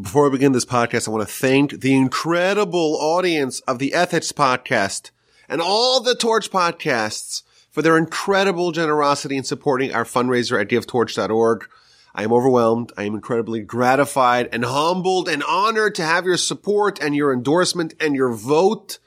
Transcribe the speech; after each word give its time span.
Before 0.00 0.26
I 0.26 0.30
begin 0.30 0.52
this 0.52 0.64
podcast, 0.64 1.06
I 1.06 1.10
want 1.10 1.28
to 1.28 1.34
thank 1.34 1.82
the 1.82 1.94
incredible 1.94 2.96
audience 2.98 3.60
of 3.60 3.78
the 3.78 3.92
Ethics 3.92 4.32
podcast 4.32 5.10
and 5.50 5.60
all 5.60 6.00
the 6.00 6.14
Torch 6.14 6.50
podcasts 6.50 7.42
for 7.70 7.82
their 7.82 7.98
incredible 7.98 8.72
generosity 8.72 9.36
in 9.36 9.44
supporting 9.44 9.92
our 9.92 10.04
fundraiser 10.04 10.58
at 10.58 10.68
givetorch.org. 10.68 11.68
I 12.14 12.24
am 12.24 12.32
overwhelmed. 12.32 12.90
I 12.96 13.02
am 13.02 13.12
incredibly 13.12 13.60
gratified 13.60 14.48
and 14.50 14.64
humbled 14.64 15.28
and 15.28 15.42
honored 15.42 15.94
to 15.96 16.04
have 16.04 16.24
your 16.24 16.38
support 16.38 16.98
and 16.98 17.14
your 17.14 17.30
endorsement 17.30 17.92
and 18.00 18.16
your 18.16 18.32
vote. 18.32 18.98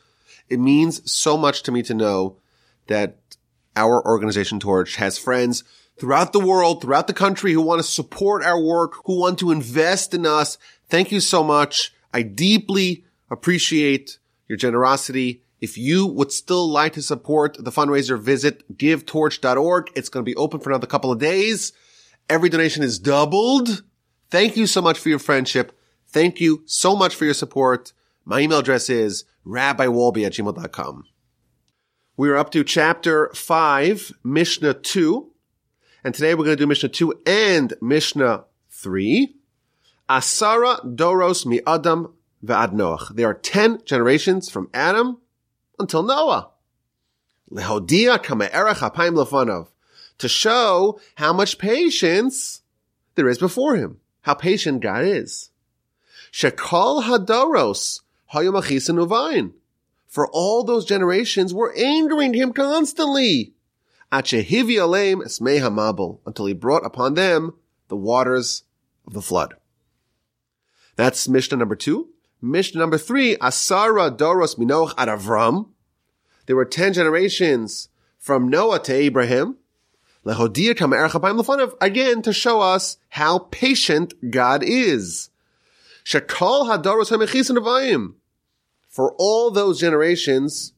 It 0.50 0.60
means 0.60 1.12
so 1.12 1.36
much 1.36 1.64
to 1.64 1.72
me 1.72 1.82
to 1.82 1.96
know 1.96 2.38
that 2.86 3.18
our 3.76 4.06
organization 4.06 4.60
Torch 4.60 4.98
has 4.98 5.18
friends 5.18 5.64
throughout 6.00 6.34
the 6.34 6.40
world, 6.40 6.82
throughout 6.82 7.08
the 7.08 7.14
country 7.14 7.54
who 7.54 7.62
want 7.62 7.80
to 7.80 7.88
support 7.88 8.44
our 8.44 8.62
work, 8.62 8.96
who 9.06 9.20
want 9.20 9.40
to 9.40 9.52
invest 9.52 10.14
in 10.14 10.26
us. 10.26 10.58
Thank 10.90 11.12
you 11.12 11.20
so 11.20 11.44
much. 11.44 11.94
I 12.14 12.22
deeply 12.22 13.06
appreciate 13.30 14.20
your 14.48 14.58
generosity. 14.58 15.42
If 15.62 15.78
you 15.78 16.06
would 16.06 16.32
still 16.32 16.70
like 16.70 16.94
to 16.94 17.02
support 17.02 17.58
the 17.58 17.72
fundraiser, 17.72 18.20
visit 18.20 18.78
givetorch.org. 18.78 19.92
It's 19.96 20.10
going 20.10 20.24
to 20.24 20.30
be 20.30 20.36
open 20.36 20.60
for 20.60 20.70
another 20.70 20.88
couple 20.88 21.12
of 21.12 21.20
days. 21.20 21.74
Every 22.30 22.50
donation 22.50 22.84
is 22.84 23.00
doubled. 23.00 23.84
Thank 24.30 24.58
you 24.58 24.68
so 24.68 24.82
much 24.82 25.00
for 25.00 25.10
your 25.10 25.20
friendship. 25.20 25.78
Thank 26.08 26.40
you 26.40 26.64
so 26.66 26.96
much 26.96 27.16
for 27.16 27.26
your 27.26 27.34
support. 27.34 27.94
My 28.26 28.40
email 28.40 28.60
address 28.60 28.90
is 28.90 29.26
rabbiwolbe 29.46 30.26
at 30.26 30.34
gmail.com. 30.34 31.04
We 32.18 32.30
are 32.30 32.38
up 32.38 32.52
to 32.52 32.64
chapter 32.64 33.30
5, 33.34 34.14
Mishnah 34.24 34.76
2. 34.76 35.32
And 36.06 36.14
today 36.14 36.36
we're 36.36 36.46
going 36.46 36.56
to 36.56 36.64
do 36.64 36.68
Mishnah 36.68 36.90
2 36.90 37.22
and 37.26 37.74
Mishnah 37.82 38.44
3. 38.70 39.36
Asara 40.08 40.96
Doros 40.96 41.48
mi 41.48 41.62
Adam 41.66 42.14
ve'ad 42.46 42.74
Noach. 42.74 43.16
There 43.16 43.28
are 43.28 43.34
10 43.34 43.82
generations 43.86 44.48
from 44.48 44.70
Adam 44.72 45.18
until 45.80 46.04
Noah. 46.04 46.52
Lehodia 47.52 48.22
kama 48.22 48.46
erech 48.54 48.78
hapayim 48.78 49.16
lefanav. 49.16 49.70
To 50.20 50.30
show 50.30 51.00
how 51.16 51.34
much 51.34 51.58
patience 51.58 52.62
there 53.16 53.28
is 53.28 53.40
before 53.40 53.76
him. 53.76 54.00
How 54.22 54.36
patient 54.36 54.82
God 54.82 55.06
is. 55.06 55.50
Shekol 56.32 57.06
hadoros 57.06 58.02
hayom 58.32 58.54
uvayin. 58.54 59.54
For 60.06 60.28
all 60.28 60.64
those 60.64 60.86
generations 60.86 61.52
were 61.52 61.74
angering 61.76 62.36
him 62.36 62.54
constantly. 62.54 63.55
Until 64.12 64.42
he 64.42 64.74
brought 66.54 66.86
upon 66.86 67.14
them 67.16 67.54
the 67.88 67.96
waters 67.96 68.64
of 69.06 69.14
the 69.14 69.22
flood. 69.22 69.56
That's 70.96 71.28
Mishnah 71.28 71.58
number 71.58 71.76
two. 71.76 72.10
Mishnah 72.42 72.80
number 72.80 72.98
three, 72.98 73.36
Asara 73.38 74.16
Doros 74.16 74.58
Minoach 74.58 74.94
ad 74.98 75.10
Avram. 75.10 75.70
There 76.46 76.56
were 76.56 76.66
ten 76.66 76.94
generations 76.94 77.90
from 78.18 78.50
Noah 78.50 78.80
to 78.84 78.94
Abraham. 78.94 79.58
Again, 80.26 82.22
to 82.24 82.34
show 82.34 82.62
us 82.62 82.98
how 83.10 83.40
patient 83.52 84.32
God 84.32 84.64
is. 84.64 85.30
Shakal 86.04 86.68
Hadoros 86.68 88.14
For 88.88 89.16
all 89.18 89.52
those 89.52 89.80
generations 89.80 90.74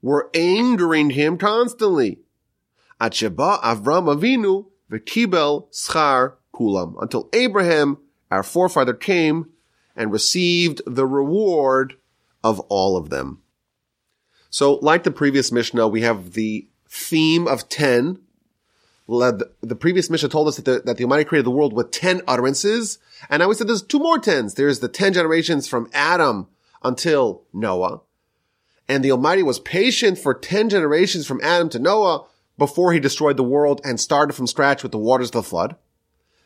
were 0.00 0.30
angering 0.34 1.10
him 1.10 1.36
constantly. 1.36 2.20
Atsheba 3.00 3.60
Avram 3.62 4.14
Avinu 4.14 4.66
v'kibel 4.90 5.68
schar 5.72 6.34
kulam. 6.54 6.94
Until 7.00 7.28
Abraham, 7.32 7.98
our 8.30 8.42
forefather, 8.42 8.94
came 8.94 9.50
and 9.94 10.12
received 10.12 10.82
the 10.86 11.06
reward 11.06 11.94
of 12.42 12.60
all 12.60 12.96
of 12.96 13.10
them. 13.10 13.42
So, 14.50 14.74
like 14.76 15.02
the 15.02 15.10
previous 15.10 15.50
Mishnah, 15.50 15.88
we 15.88 16.02
have 16.02 16.32
the 16.32 16.68
theme 16.88 17.46
of 17.46 17.68
10. 17.68 18.18
The 19.08 19.76
previous 19.78 20.10
Mishnah 20.10 20.28
told 20.28 20.48
us 20.48 20.56
that 20.56 20.64
the, 20.64 20.82
that 20.84 20.96
the 20.96 21.04
Almighty 21.04 21.24
created 21.24 21.46
the 21.46 21.50
world 21.50 21.72
with 21.72 21.90
10 21.90 22.22
utterances. 22.26 22.98
And 23.28 23.40
now 23.40 23.48
we 23.48 23.54
said 23.54 23.68
there's 23.68 23.82
two 23.82 23.98
more 23.98 24.18
tens. 24.18 24.54
There's 24.54 24.80
the 24.80 24.88
10 24.88 25.12
generations 25.12 25.68
from 25.68 25.88
Adam 25.92 26.48
until 26.82 27.42
Noah. 27.52 28.00
And 28.88 29.04
the 29.04 29.12
Almighty 29.12 29.42
was 29.42 29.58
patient 29.58 30.18
for 30.18 30.32
10 30.32 30.70
generations 30.70 31.26
from 31.26 31.40
Adam 31.42 31.68
to 31.70 31.78
Noah 31.78 32.24
before 32.58 32.92
he 32.92 33.00
destroyed 33.00 33.36
the 33.36 33.42
world 33.42 33.80
and 33.84 34.00
started 34.00 34.32
from 34.32 34.46
scratch 34.46 34.82
with 34.82 34.92
the 34.92 34.98
waters 34.98 35.28
of 35.28 35.32
the 35.32 35.42
flood. 35.42 35.76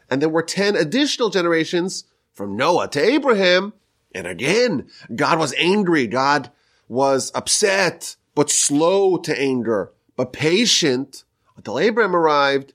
And 0.09 0.21
there 0.21 0.28
were 0.28 0.43
10 0.43 0.76
additional 0.76 1.31
generations 1.31 2.04
from 2.32 2.56
Noah 2.56 2.88
to 2.88 3.03
Abraham. 3.03 3.72
And 4.15 4.26
again, 4.26 4.88
God 5.15 5.38
was 5.38 5.54
angry. 5.56 6.06
God 6.06 6.50
was 6.88 7.31
upset, 7.34 8.16
but 8.34 8.50
slow 8.50 9.16
to 9.19 9.41
anger, 9.41 9.93
but 10.16 10.32
patient 10.32 11.25
until 11.56 11.78
Abraham 11.78 12.16
arrived 12.16 12.72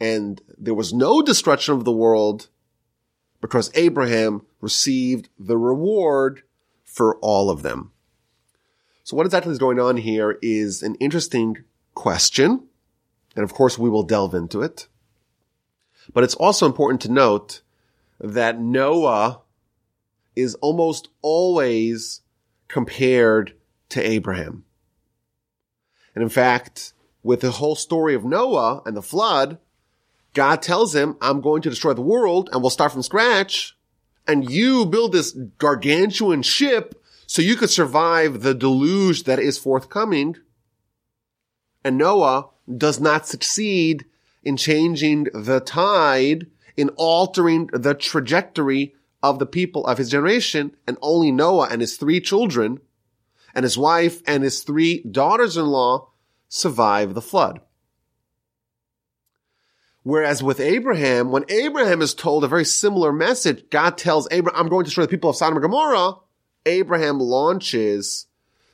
and 0.00 0.40
there 0.58 0.74
was 0.74 0.92
no 0.92 1.22
destruction 1.22 1.74
of 1.74 1.84
the 1.84 1.92
world 1.92 2.48
because 3.40 3.70
Abraham 3.74 4.42
received 4.60 5.28
the 5.38 5.56
reward 5.56 6.42
for 6.84 7.16
all 7.16 7.50
of 7.50 7.62
them. 7.62 7.92
So 9.04 9.16
what 9.16 9.26
exactly 9.26 9.52
is 9.52 9.58
going 9.58 9.80
on 9.80 9.96
here 9.96 10.38
is 10.42 10.82
an 10.82 10.96
interesting 10.96 11.64
question. 11.94 12.68
And 13.36 13.44
of 13.44 13.52
course 13.54 13.78
we 13.78 13.90
will 13.90 14.02
delve 14.02 14.34
into 14.34 14.62
it. 14.62 14.88
But 16.12 16.24
it's 16.24 16.34
also 16.34 16.66
important 16.66 17.00
to 17.02 17.12
note 17.12 17.60
that 18.18 18.60
Noah 18.60 19.42
is 20.34 20.54
almost 20.56 21.08
always 21.22 22.22
compared 22.68 23.54
to 23.90 24.00
Abraham. 24.00 24.64
And 26.14 26.22
in 26.22 26.28
fact, 26.28 26.94
with 27.22 27.40
the 27.40 27.50
whole 27.52 27.76
story 27.76 28.14
of 28.14 28.24
Noah 28.24 28.82
and 28.86 28.96
the 28.96 29.02
flood, 29.02 29.58
God 30.32 30.62
tells 30.62 30.94
him, 30.94 31.16
I'm 31.20 31.40
going 31.40 31.62
to 31.62 31.70
destroy 31.70 31.92
the 31.92 32.02
world 32.02 32.48
and 32.52 32.62
we'll 32.62 32.70
start 32.70 32.92
from 32.92 33.02
scratch. 33.02 33.76
And 34.26 34.50
you 34.50 34.86
build 34.86 35.12
this 35.12 35.32
gargantuan 35.32 36.42
ship 36.42 37.02
so 37.26 37.42
you 37.42 37.56
could 37.56 37.70
survive 37.70 38.42
the 38.42 38.54
deluge 38.54 39.24
that 39.24 39.38
is 39.38 39.58
forthcoming. 39.58 40.36
And 41.84 41.98
Noah 41.98 42.48
does 42.74 43.00
not 43.00 43.26
succeed 43.26 44.04
in 44.42 44.56
changing 44.56 45.24
the 45.34 45.60
tide 45.60 46.46
in 46.76 46.90
altering 46.90 47.68
the 47.72 47.94
trajectory 47.94 48.94
of 49.22 49.38
the 49.38 49.46
people 49.46 49.86
of 49.86 49.98
his 49.98 50.10
generation, 50.10 50.76
and 50.86 50.96
only 51.00 51.32
Noah 51.32 51.68
and 51.70 51.80
his 51.80 51.96
three 51.96 52.20
children 52.20 52.80
and 53.54 53.64
his 53.64 53.78
wife 53.78 54.22
and 54.26 54.42
his 54.44 54.62
three 54.62 55.02
daughters-in-law 55.10 56.08
survive 56.48 57.14
the 57.14 57.22
flood. 57.22 57.60
Whereas 60.02 60.42
with 60.42 60.60
Abraham, 60.60 61.32
when 61.32 61.44
Abraham 61.48 62.00
is 62.02 62.14
told 62.14 62.44
a 62.44 62.48
very 62.48 62.64
similar 62.64 63.12
message, 63.12 63.64
God 63.70 63.98
tells 63.98 64.28
Abraham, 64.30 64.60
I'm 64.60 64.68
going 64.68 64.84
to 64.84 64.88
destroy 64.88 65.04
the 65.04 65.08
people 65.08 65.30
of 65.30 65.36
Sodom 65.36 65.56
and 65.56 65.62
Gomorrah. 65.62 66.16
Abraham 66.66 67.18
launches 67.18 68.26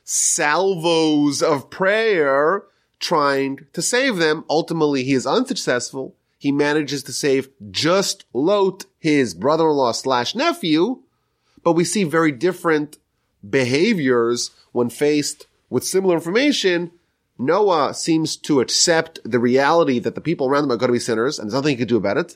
salvos 0.03 1.41
of 1.41 1.71
prayer 1.71 2.63
trying 3.03 3.67
to 3.73 3.81
save 3.81 4.15
them. 4.15 4.45
Ultimately, 4.49 5.03
he 5.03 5.13
is 5.13 5.27
unsuccessful 5.27 6.15
he 6.43 6.51
manages 6.51 7.03
to 7.03 7.13
save 7.13 7.47
just 7.71 8.25
Lot, 8.33 8.83
his 8.99 9.33
brother-in-law 9.33 9.93
slash 9.93 10.35
nephew, 10.35 11.01
but 11.63 11.71
we 11.71 11.85
see 11.85 12.03
very 12.03 12.33
different 12.33 12.97
behaviors 13.49 14.51
when 14.73 14.89
faced 14.89 15.47
with 15.69 15.85
similar 15.85 16.15
information. 16.15 16.91
Noah 17.39 17.93
seems 17.93 18.35
to 18.35 18.59
accept 18.59 19.21
the 19.23 19.39
reality 19.39 19.99
that 19.99 20.15
the 20.15 20.19
people 20.19 20.47
around 20.47 20.65
him 20.65 20.73
are 20.73 20.75
going 20.75 20.89
to 20.89 20.91
be 20.91 20.99
sinners 20.99 21.39
and 21.39 21.49
there's 21.49 21.55
nothing 21.55 21.77
he 21.77 21.77
can 21.77 21.87
do 21.87 21.95
about 21.95 22.17
it. 22.17 22.35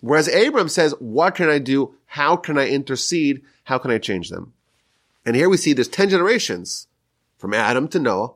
Whereas 0.00 0.26
Abram 0.26 0.68
says, 0.68 0.92
what 0.98 1.36
can 1.36 1.48
I 1.48 1.60
do? 1.60 1.94
How 2.06 2.34
can 2.34 2.58
I 2.58 2.66
intercede? 2.66 3.42
How 3.62 3.78
can 3.78 3.92
I 3.92 3.98
change 3.98 4.30
them? 4.30 4.52
And 5.24 5.36
here 5.36 5.48
we 5.48 5.58
see 5.58 5.74
there's 5.74 5.86
10 5.86 6.08
generations 6.08 6.88
from 7.36 7.54
Adam 7.54 7.86
to 7.86 8.00
Noah, 8.00 8.32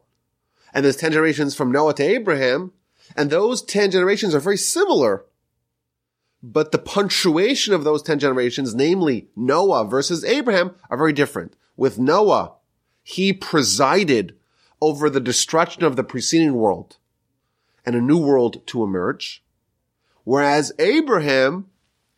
and 0.73 0.85
there's 0.85 0.97
10 0.97 1.13
generations 1.13 1.55
from 1.55 1.71
Noah 1.71 1.95
to 1.95 2.03
Abraham, 2.03 2.73
and 3.17 3.31
those 3.31 3.63
10 3.63 3.91
generations 3.91 4.35
are 4.35 4.41
very 4.41 4.57
similar. 4.57 5.25
But 6.43 6.73
the 6.73 6.79
punctuation 6.79 7.73
of 7.73 7.85
those 7.85 8.03
10 8.03 8.19
generations, 8.19 8.75
namely 8.75 9.29
Noah 9.37 9.85
versus 9.85 10.25
Abraham, 10.25 10.75
are 10.91 10.97
very 10.97 11.13
different. 11.13 11.55
With 11.77 11.99
Noah, 11.99 12.55
he 13.03 13.33
presided 13.33 14.37
over 14.81 15.09
the 15.09 15.21
destruction 15.21 15.85
of 15.85 15.97
the 15.97 16.05
preceding 16.05 16.55
world 16.55 16.97
and 17.85 17.95
a 17.95 18.01
new 18.01 18.19
world 18.19 18.67
to 18.69 18.83
emerge. 18.83 19.45
Whereas 20.25 20.73
Abraham, 20.79 21.67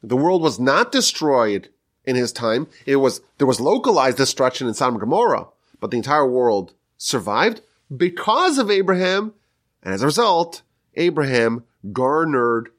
the 0.02 0.16
world 0.16 0.42
was 0.42 0.60
not 0.60 0.92
destroyed 0.92 1.68
in 2.04 2.16
his 2.16 2.32
time. 2.32 2.66
It 2.86 2.96
was, 2.96 3.20
there 3.38 3.46
was 3.46 3.60
localized 3.60 4.16
destruction 4.16 4.66
in 4.68 4.74
Sodom 4.74 4.94
and 4.94 5.00
Gomorrah, 5.00 5.48
but 5.80 5.90
the 5.90 5.96
entire 5.96 6.26
world 6.26 6.74
survived 6.96 7.62
because 7.94 8.58
of 8.58 8.70
Abraham. 8.70 9.34
And 9.82 9.94
as 9.94 10.02
a 10.02 10.06
result, 10.06 10.62
Abraham 10.94 11.64
garnered 11.92 12.70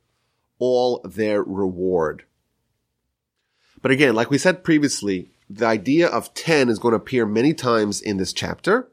all 0.57 1.01
their 1.03 1.43
reward. 1.43 2.23
But 3.81 3.91
again, 3.91 4.15
like 4.15 4.31
we 4.31 4.37
said 4.37 4.63
previously, 4.63 5.29
the 5.49 5.65
idea 5.65 6.07
of 6.07 6.33
10 6.33 6.69
is 6.69 6.79
going 6.79 6.93
to 6.93 6.97
appear 6.97 7.25
many 7.25 7.53
times 7.53 8.01
in 8.01 8.17
this 8.17 8.33
chapter, 8.33 8.87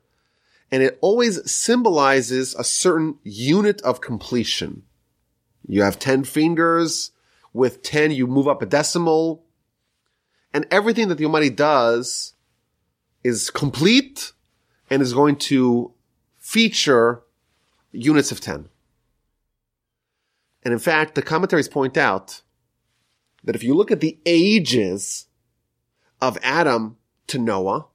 and 0.70 0.82
it 0.82 0.99
always 1.00 1.50
symbolizes 1.50 2.55
a 2.55 2.65
certain 2.65 3.19
unit 3.23 3.81
of 3.82 4.00
completion. 4.00 4.82
You 5.67 5.82
have 5.82 5.99
10 5.99 6.25
fingers. 6.25 7.11
With 7.55 7.82
10, 7.82 8.11
you 8.12 8.26
move 8.26 8.49
up 8.49 8.62
a 8.62 8.67
decimal. 8.67 9.44
And 10.55 10.67
everything 10.70 11.08
that 11.08 11.17
the 11.17 11.26
Almighty 11.26 11.50
does 11.50 12.35
is 13.23 13.50
complete 13.50 14.32
and 14.91 15.03
is 15.03 15.12
going 15.12 15.37
to 15.37 15.93
feature 16.52 17.22
units 17.93 18.31
of 18.31 18.38
10. 18.38 18.69
And 20.62 20.75
in 20.75 20.78
fact, 20.78 21.14
the 21.14 21.22
commentaries 21.22 21.66
point 21.66 21.96
out 21.96 22.43
that 23.43 23.56
if 23.56 23.62
you 23.62 23.75
look 23.75 23.90
at 23.90 24.00
the 24.00 24.19
ages 24.26 25.28
of 26.20 26.37
Adam 26.43 26.99
to 27.28 27.38
Noah, 27.38 27.87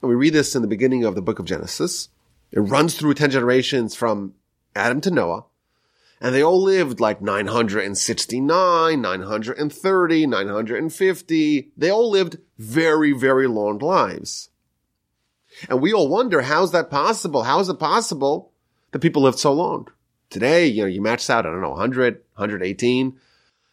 and 0.00 0.08
we 0.08 0.14
read 0.14 0.32
this 0.32 0.54
in 0.54 0.62
the 0.62 0.68
beginning 0.68 1.04
of 1.04 1.14
the 1.14 1.20
book 1.20 1.38
of 1.38 1.44
Genesis, 1.44 2.08
it 2.50 2.60
runs 2.60 2.96
through 2.96 3.12
10 3.12 3.30
generations 3.30 3.94
from 3.94 4.32
Adam 4.74 5.02
to 5.02 5.10
Noah, 5.10 5.44
and 6.18 6.34
they 6.34 6.42
all 6.42 6.62
lived 6.62 6.98
like 6.98 7.20
969, 7.20 9.02
930, 9.02 10.26
950. 10.26 11.72
They 11.76 11.90
all 11.90 12.10
lived 12.10 12.38
very, 12.56 13.12
very 13.12 13.46
long 13.46 13.80
lives. 13.80 14.48
And 15.68 15.80
we 15.80 15.92
all 15.92 16.08
wonder, 16.08 16.42
how's 16.42 16.72
that 16.72 16.90
possible? 16.90 17.42
How 17.42 17.60
is 17.60 17.68
it 17.68 17.78
possible 17.78 18.52
that 18.90 19.00
people 19.00 19.22
lived 19.22 19.38
so 19.38 19.52
long? 19.52 19.88
Today, 20.30 20.66
you 20.66 20.82
know, 20.82 20.88
you 20.88 21.02
match 21.02 21.28
out, 21.28 21.46
I 21.46 21.50
don't 21.50 21.60
know, 21.60 21.70
100, 21.70 22.14
118. 22.34 23.18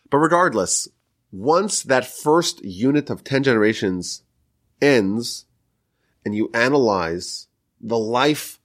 But 0.09 0.17
regardless, 0.17 0.87
once 1.31 1.83
that 1.83 2.05
first 2.05 2.63
unit 2.63 3.09
of 3.09 3.23
10 3.23 3.43
generations 3.43 4.23
ends 4.81 5.45
and 6.25 6.35
you 6.35 6.49
analyze 6.53 7.47
the 7.79 7.97
life 7.97 8.59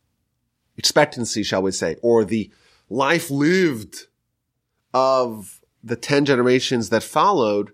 expectancy, 0.76 1.42
shall 1.42 1.62
we 1.62 1.70
say, 1.70 1.96
or 2.02 2.24
the 2.24 2.50
life 2.88 3.30
lived 3.30 4.06
of 4.92 5.60
the 5.82 5.96
10 5.96 6.24
generations 6.24 6.90
that 6.90 7.02
followed 7.02 7.72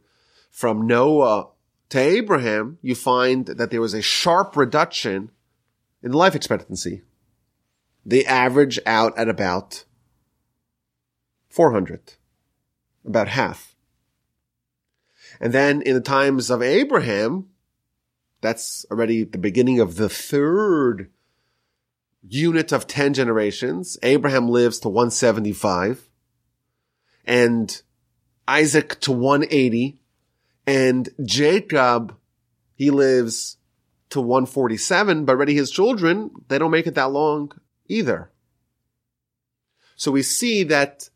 from 0.50 0.86
Noah 0.86 1.48
to 1.90 1.98
Abraham, 1.98 2.78
you 2.82 2.94
find 2.94 3.46
that 3.46 3.70
there 3.70 3.80
was 3.80 3.94
a 3.94 4.02
sharp 4.02 4.56
reduction 4.56 5.30
in 6.02 6.12
life 6.12 6.34
expectancy. 6.34 7.02
They 8.06 8.24
average 8.24 8.78
out 8.86 9.16
at 9.18 9.28
about 9.28 9.84
400, 11.48 12.14
about 13.04 13.28
half. 13.28 13.74
And 15.40 15.52
then 15.52 15.82
in 15.82 15.94
the 15.94 16.00
times 16.00 16.50
of 16.50 16.62
Abraham, 16.62 17.48
that's 18.40 18.86
already 18.90 19.24
the 19.24 19.38
beginning 19.38 19.80
of 19.80 19.96
the 19.96 20.08
third 20.08 21.10
unit 22.22 22.72
of 22.72 22.86
10 22.86 23.14
generations. 23.14 23.98
Abraham 24.02 24.48
lives 24.48 24.78
to 24.80 24.88
175 24.88 26.08
and 27.24 27.82
Isaac 28.46 29.00
to 29.00 29.12
180 29.12 29.99
and 30.70 31.08
Jacob, 31.24 32.16
he 32.76 32.92
lives 32.92 33.56
to 34.10 34.20
147, 34.20 35.24
but 35.24 35.32
already 35.32 35.54
his 35.54 35.68
children, 35.68 36.30
they 36.46 36.58
don't 36.58 36.70
make 36.70 36.86
it 36.86 36.94
that 36.94 37.10
long 37.10 37.50
either. 37.88 38.30
So 39.96 40.12
we 40.12 40.22
see 40.22 40.62
that 40.62 41.10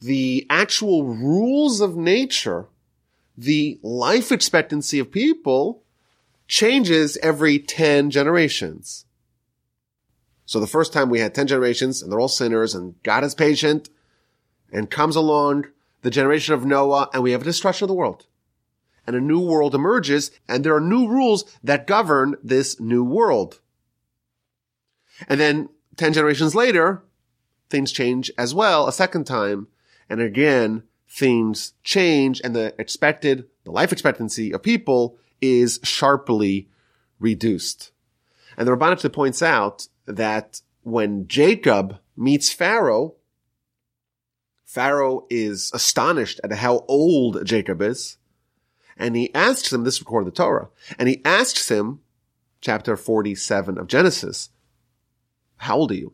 the 0.00 0.46
actual 0.48 1.04
rules 1.04 1.82
of 1.82 1.96
nature, 1.96 2.68
the 3.36 3.78
life 3.82 4.32
expectancy 4.32 4.98
of 4.98 5.12
people 5.12 5.82
changes 6.46 7.18
every 7.18 7.58
10 7.58 8.08
generations. 8.10 9.04
So 10.46 10.60
the 10.60 10.66
first 10.66 10.94
time 10.94 11.10
we 11.10 11.20
had 11.20 11.34
10 11.34 11.46
generations 11.46 12.00
and 12.00 12.10
they're 12.10 12.20
all 12.20 12.26
sinners 12.26 12.74
and 12.74 12.94
God 13.02 13.22
is 13.22 13.34
patient 13.34 13.90
and 14.72 14.90
comes 14.90 15.14
along 15.14 15.66
the 16.00 16.10
generation 16.10 16.54
of 16.54 16.64
Noah 16.64 17.10
and 17.12 17.22
we 17.22 17.32
have 17.32 17.42
a 17.42 17.44
destruction 17.44 17.84
of 17.84 17.88
the 17.88 17.94
world. 17.94 18.24
And 19.08 19.16
a 19.16 19.22
new 19.22 19.40
world 19.40 19.74
emerges 19.74 20.30
and 20.46 20.62
there 20.62 20.76
are 20.76 20.82
new 20.82 21.08
rules 21.08 21.46
that 21.64 21.86
govern 21.86 22.36
this 22.44 22.78
new 22.78 23.02
world. 23.02 23.58
And 25.26 25.40
then 25.40 25.70
10 25.96 26.12
generations 26.12 26.54
later, 26.54 27.02
things 27.70 27.90
change 27.90 28.30
as 28.36 28.54
well 28.54 28.86
a 28.86 28.92
second 28.92 29.24
time 29.24 29.68
and 30.10 30.20
again, 30.20 30.82
things 31.08 31.72
change 31.82 32.42
and 32.44 32.54
the 32.54 32.74
expected, 32.78 33.46
the 33.64 33.70
life 33.70 33.92
expectancy 33.92 34.52
of 34.52 34.62
people 34.62 35.16
is 35.40 35.80
sharply 35.82 36.68
reduced. 37.18 37.92
And 38.58 38.68
the 38.68 38.72
Ramban 38.76 39.10
points 39.10 39.42
out 39.42 39.88
that 40.04 40.60
when 40.82 41.28
Jacob 41.28 41.98
meets 42.14 42.52
Pharaoh, 42.52 43.14
Pharaoh 44.66 45.26
is 45.30 45.70
astonished 45.72 46.42
at 46.44 46.52
how 46.52 46.84
old 46.88 47.46
Jacob 47.46 47.80
is. 47.80 48.17
And 48.98 49.14
he 49.14 49.32
asks 49.32 49.72
him, 49.72 49.84
this 49.84 49.94
is 49.94 50.00
recorded 50.00 50.26
in 50.26 50.34
the 50.34 50.36
Torah, 50.36 50.68
and 50.98 51.08
he 51.08 51.22
asks 51.24 51.70
him, 51.70 52.00
chapter 52.60 52.96
47 52.96 53.78
of 53.78 53.86
Genesis, 53.86 54.50
how 55.58 55.76
old 55.76 55.92
are 55.92 55.94
you? 55.96 56.12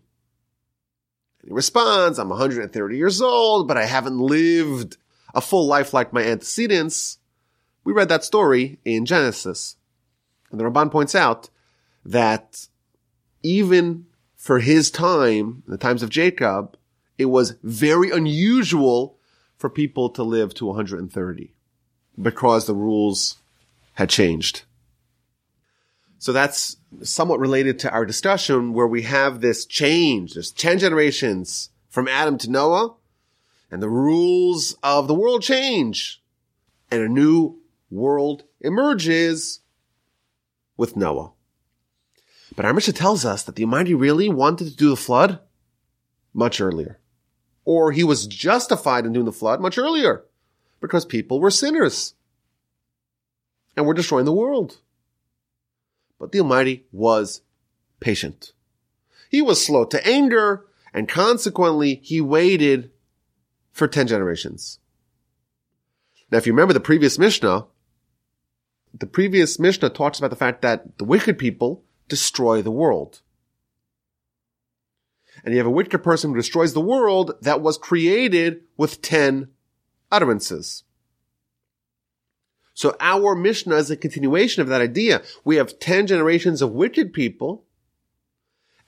And 1.41 1.49
he 1.49 1.55
responds, 1.55 2.19
I'm 2.19 2.29
130 2.29 2.97
years 2.97 3.23
old, 3.23 3.67
but 3.67 3.79
I 3.79 3.87
haven't 3.87 4.19
lived 4.19 4.99
a 5.35 5.41
full 5.41 5.67
life 5.67 5.95
like 5.95 6.13
my 6.13 6.23
antecedents. 6.23 7.19
We 7.85 7.95
read 7.95 8.11
that 8.11 8.25
story 8.25 8.79
in 8.85 9.07
Genesis. 9.07 9.77
And 10.51 10.61
the 10.61 10.65
Ramban 10.65 10.93
points 10.93 11.15
out 11.15 11.49
that 12.05 12.69
even 13.43 14.07
for 14.37 14.61
his 14.61 14.91
time, 14.91 15.63
the 15.67 15.79
times 15.79 16.03
of 16.03 16.11
Jacob, 16.11 16.77
it 17.17 17.27
was 17.27 17.57
very 17.63 18.11
unusual 18.11 19.19
for 19.57 19.71
people 19.71 20.11
to 20.11 20.23
live 20.23 20.53
to 20.55 20.67
130 20.67 21.54
because 22.21 22.67
the 22.67 22.75
rules 22.75 23.37
had 23.95 24.09
changed. 24.09 24.63
So 26.19 26.33
that's 26.33 26.77
somewhat 27.03 27.41
related 27.41 27.79
to 27.81 27.91
our 27.91 28.07
discussion 28.07 28.73
where 28.73 28.87
we 28.87 29.03
have 29.03 29.41
this 29.41 29.67
change. 29.67 30.35
There's 30.35 30.53
10 30.53 30.79
generations 30.79 31.71
from 31.89 32.09
Adam 32.09 32.39
to 32.39 32.51
Noah 32.51 32.95
and 33.71 33.83
the 33.83 33.91
rules 33.91 34.77
of 34.83 35.07
the 35.07 35.15
world 35.15 35.43
change 35.43 36.23
and 36.91 37.03
a 37.03 37.09
new 37.09 37.59
world 37.91 38.45
emerges 38.61 39.61
with 40.77 40.97
Noah. 40.97 41.33
But 42.57 42.65
our 42.65 42.73
Mishnah 42.73 42.95
tells 42.95 43.25
us 43.25 43.43
that 43.43 43.57
the 43.57 43.65
Almighty 43.65 43.95
really 43.95 44.29
wanted 44.29 44.67
to 44.67 44.77
do 44.77 44.89
the 44.89 44.97
flood 44.97 45.41
much 46.33 46.61
earlier. 46.61 47.01
Or 47.65 47.93
he 47.93 48.05
was 48.05 48.27
justified 48.27 49.07
in 49.07 49.13
doing 49.13 49.27
the 49.27 49.33
flood 49.33 49.61
much 49.61 49.79
earlier 49.79 50.25
because 50.85 51.07
people 51.07 51.41
were 51.41 51.51
sinners 51.51 52.13
and 53.75 53.87
were 53.87 53.95
destroying 53.95 54.27
the 54.27 54.33
world. 54.35 54.81
But 56.21 56.31
the 56.31 56.41
Almighty 56.41 56.85
was 56.93 57.41
patient. 58.01 58.53
He 59.31 59.41
was 59.41 59.65
slow 59.65 59.87
to 59.87 60.07
anger, 60.07 60.67
and 60.93 61.09
consequently, 61.09 62.01
he 62.03 62.21
waited 62.21 62.91
for 63.73 63.89
10 63.89 64.09
generations. 64.09 64.79
Now, 66.31 66.37
if 66.37 66.47
you 66.47 66.53
remember 66.53 66.75
the 66.75 66.81
previous 66.81 67.19
Mishnah, 67.19 67.65
the 68.93 69.07
previous 69.07 69.59
Mishnah 69.59 69.89
talks 69.89 70.19
about 70.19 70.31
the 70.31 70.37
fact 70.37 70.61
that 70.61 70.99
the 70.99 71.05
wicked 71.05 71.39
people 71.39 71.83
destroy 72.09 72.61
the 72.61 72.71
world. 72.71 73.23
And 75.45 75.55
you 75.55 75.59
have 75.59 75.67
a 75.67 75.71
wicked 75.71 76.05
person 76.05 76.31
who 76.31 76.37
destroys 76.37 76.75
the 76.75 76.81
world 76.81 77.33
that 77.41 77.63
was 77.63 77.79
created 77.79 78.61
with 78.77 79.01
10 79.01 79.49
utterances. 80.15 80.85
So 82.73 82.97
our 83.01 83.35
Mishnah 83.35 83.77
is 83.77 83.91
a 83.91 83.97
continuation 83.97 84.63
of 84.63 84.69
that 84.69 84.81
idea. 84.81 85.23
We 85.45 85.57
have 85.57 85.79
10 85.79 86.09
generations 86.09 86.61
of 86.61 86.73
wicked 86.73 87.13
people, 87.13 87.65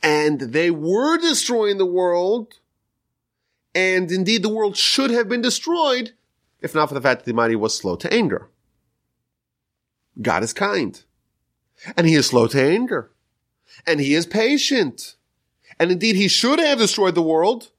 and 0.02 0.40
they 0.40 0.70
were 0.70 1.18
destroying 1.18 1.78
the 1.78 1.86
world, 1.86 2.54
and 3.74 4.10
indeed 4.10 4.42
the 4.42 4.48
world 4.48 4.76
should 4.76 5.10
have 5.10 5.28
been 5.28 5.42
destroyed 5.42 6.12
if 6.60 6.74
not 6.74 6.88
for 6.88 6.94
the 6.94 7.00
fact 7.00 7.20
that 7.20 7.24
the 7.26 7.32
Almighty 7.32 7.56
was 7.56 7.76
slow 7.76 7.96
to 7.96 8.12
anger. 8.12 8.50
God 10.20 10.42
is 10.42 10.52
kind, 10.52 11.02
and 11.96 12.06
He 12.06 12.14
is 12.14 12.26
slow 12.26 12.46
to 12.48 12.60
anger, 12.60 13.12
and 13.86 14.00
He 14.00 14.14
is 14.14 14.26
patient, 14.26 15.16
and 15.78 15.90
indeed 15.90 16.16
He 16.16 16.28
should 16.28 16.58
have 16.58 16.78
destroyed 16.78 17.14
the 17.14 17.22
world, 17.22 17.70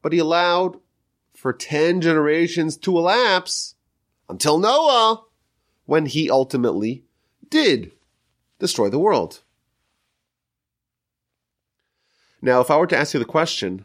but 0.00 0.12
He 0.12 0.18
allowed 0.18 0.78
for 1.42 1.52
10 1.52 2.00
generations 2.00 2.76
to 2.76 2.96
elapse 2.96 3.74
until 4.28 4.58
Noah, 4.60 5.24
when 5.86 6.06
he 6.06 6.30
ultimately 6.30 7.02
did 7.50 7.90
destroy 8.60 8.88
the 8.88 9.00
world. 9.00 9.42
Now, 12.40 12.60
if 12.60 12.70
I 12.70 12.76
were 12.76 12.86
to 12.86 12.96
ask 12.96 13.12
you 13.12 13.18
the 13.18 13.26
question, 13.26 13.84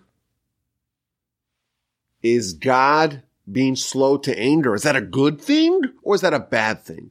is 2.21 2.53
God 2.53 3.23
being 3.51 3.75
slow 3.75 4.17
to 4.19 4.39
anger, 4.39 4.75
is 4.75 4.83
that 4.83 4.95
a 4.95 5.01
good 5.01 5.41
thing 5.41 5.81
or 6.03 6.13
is 6.13 6.21
that 6.21 6.35
a 6.35 6.39
bad 6.39 6.83
thing? 6.83 7.09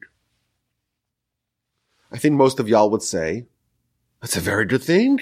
I 2.09 2.17
think 2.17 2.35
most 2.35 2.61
of 2.61 2.69
y'all 2.69 2.89
would 2.89 3.03
say, 3.03 3.47
that's 4.21 4.37
a 4.37 4.39
very 4.39 4.63
good 4.63 4.81
thing. 4.81 5.19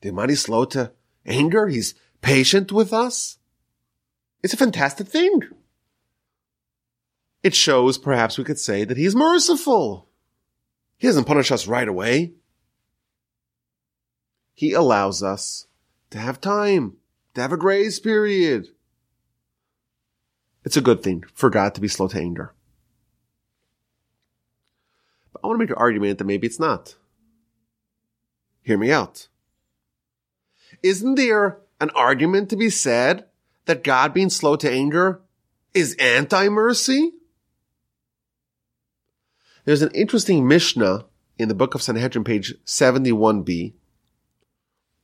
The 0.00 0.08
Almighty's 0.08 0.40
slow 0.40 0.64
to 0.64 0.92
anger. 1.26 1.68
He's 1.68 1.94
patient 2.22 2.72
with 2.72 2.94
us. 2.94 3.37
It's 4.42 4.54
a 4.54 4.58
fantastic 4.58 5.08
thing. 5.08 5.42
It 7.42 7.54
shows, 7.54 7.98
perhaps 7.98 8.38
we 8.38 8.44
could 8.44 8.58
say, 8.58 8.84
that 8.84 8.96
he's 8.96 9.14
merciful. 9.14 10.08
He 10.96 11.06
doesn't 11.06 11.24
punish 11.24 11.52
us 11.52 11.66
right 11.66 11.88
away. 11.88 12.32
He 14.54 14.72
allows 14.72 15.22
us 15.22 15.66
to 16.10 16.18
have 16.18 16.40
time, 16.40 16.96
to 17.34 17.40
have 17.40 17.52
a 17.52 17.56
grace 17.56 18.00
period. 18.00 18.68
It's 20.64 20.76
a 20.76 20.82
good 20.82 21.02
thing 21.02 21.24
for 21.32 21.48
God 21.48 21.74
to 21.76 21.80
be 21.80 21.88
slow 21.88 22.08
to 22.08 22.18
anger. 22.18 22.52
But 25.32 25.40
I 25.42 25.46
want 25.46 25.58
to 25.58 25.62
make 25.62 25.70
an 25.70 25.76
argument 25.76 26.18
that 26.18 26.24
maybe 26.24 26.46
it's 26.46 26.58
not. 26.58 26.96
Hear 28.62 28.76
me 28.76 28.90
out. 28.90 29.28
Isn't 30.82 31.14
there 31.14 31.58
an 31.80 31.90
argument 31.90 32.50
to 32.50 32.56
be 32.56 32.68
said 32.68 33.24
that 33.68 33.84
God 33.84 34.14
being 34.14 34.30
slow 34.30 34.56
to 34.56 34.70
anger 34.70 35.20
is 35.74 35.94
anti-mercy? 35.96 37.12
There's 39.66 39.82
an 39.82 39.90
interesting 39.94 40.48
Mishnah 40.48 41.04
in 41.36 41.48
the 41.48 41.54
book 41.54 41.74
of 41.74 41.82
Sanhedrin, 41.82 42.24
page 42.24 42.54
71b, 42.64 43.74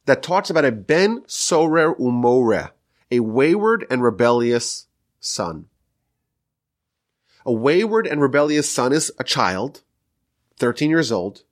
that 0.06 0.23
talks 0.23 0.49
about 0.49 0.64
a 0.64 0.73
Ben 0.73 1.25
Sorer 1.26 1.94
Umore, 1.97 2.71
a 3.11 3.21
wayward 3.21 3.87
and 3.90 4.02
rebellious 4.02 4.87
son. 5.21 5.66
A 7.44 7.52
wayward 7.52 8.06
and 8.06 8.23
rebellious 8.23 8.71
son 8.71 8.94
is 8.94 9.12
a 9.18 9.25
child, 9.25 9.83
13 10.59 10.88
years 10.88 11.12
old. 11.12 11.42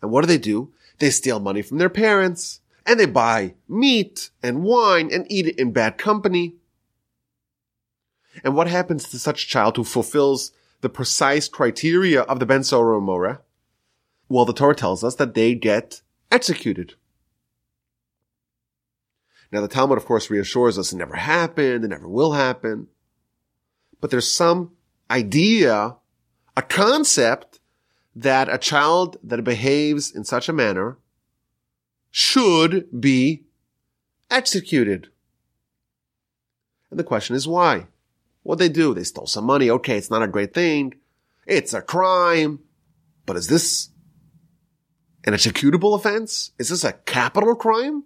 And 0.00 0.12
what 0.12 0.20
do 0.20 0.28
they 0.28 0.38
do? 0.38 0.72
They 0.98 1.10
steal 1.10 1.40
money 1.40 1.62
from 1.62 1.78
their 1.78 1.90
parents 1.90 2.60
and 2.86 2.98
they 2.98 3.06
buy 3.06 3.54
meat 3.68 4.30
and 4.42 4.62
wine 4.62 5.10
and 5.12 5.26
eat 5.30 5.46
it 5.46 5.58
in 5.58 5.72
bad 5.72 5.98
company. 5.98 6.56
And 8.42 8.54
what 8.54 8.66
happens 8.66 9.08
to 9.08 9.18
such 9.18 9.48
child 9.48 9.76
who 9.76 9.84
fulfills 9.84 10.52
the 10.80 10.88
precise 10.88 11.48
criteria 11.48 12.22
of 12.22 12.40
the 12.40 12.46
Ben 12.46 12.64
Sorer 12.64 13.00
Umore? 13.00 13.40
Well, 14.28 14.44
the 14.44 14.52
Torah 14.52 14.74
tells 14.74 15.04
us 15.04 15.14
that 15.16 15.34
they 15.34 15.54
get 15.54 16.02
executed. 16.30 16.94
Now 19.52 19.60
the 19.60 19.68
Talmud, 19.68 19.98
of 19.98 20.06
course, 20.06 20.30
reassures 20.30 20.78
us 20.78 20.92
it 20.92 20.96
never 20.96 21.14
happened, 21.14 21.84
it 21.84 21.88
never 21.88 22.08
will 22.08 22.32
happen. 22.32 22.88
But 24.00 24.10
there's 24.10 24.28
some 24.28 24.72
idea, 25.10 25.96
a 26.56 26.62
concept 26.62 27.60
that 28.16 28.48
a 28.48 28.58
child 28.58 29.18
that 29.22 29.44
behaves 29.44 30.10
in 30.10 30.24
such 30.24 30.48
a 30.48 30.52
manner 30.52 30.96
should 32.12 32.86
be 33.00 33.42
executed. 34.30 35.08
And 36.90 37.00
the 37.00 37.04
question 37.04 37.34
is 37.34 37.48
why? 37.48 37.86
What 38.42 38.58
they 38.58 38.68
do? 38.68 38.94
They 38.94 39.02
stole 39.02 39.26
some 39.26 39.46
money. 39.46 39.70
Okay, 39.70 39.96
it's 39.96 40.10
not 40.10 40.22
a 40.22 40.28
great 40.28 40.52
thing. 40.52 40.94
It's 41.46 41.72
a 41.72 41.80
crime. 41.80 42.60
But 43.24 43.36
is 43.36 43.48
this 43.48 43.88
an 45.24 45.32
executable 45.32 45.96
offense? 45.96 46.52
Is 46.58 46.68
this 46.68 46.84
a 46.84 46.92
capital 46.92 47.54
crime? 47.54 48.04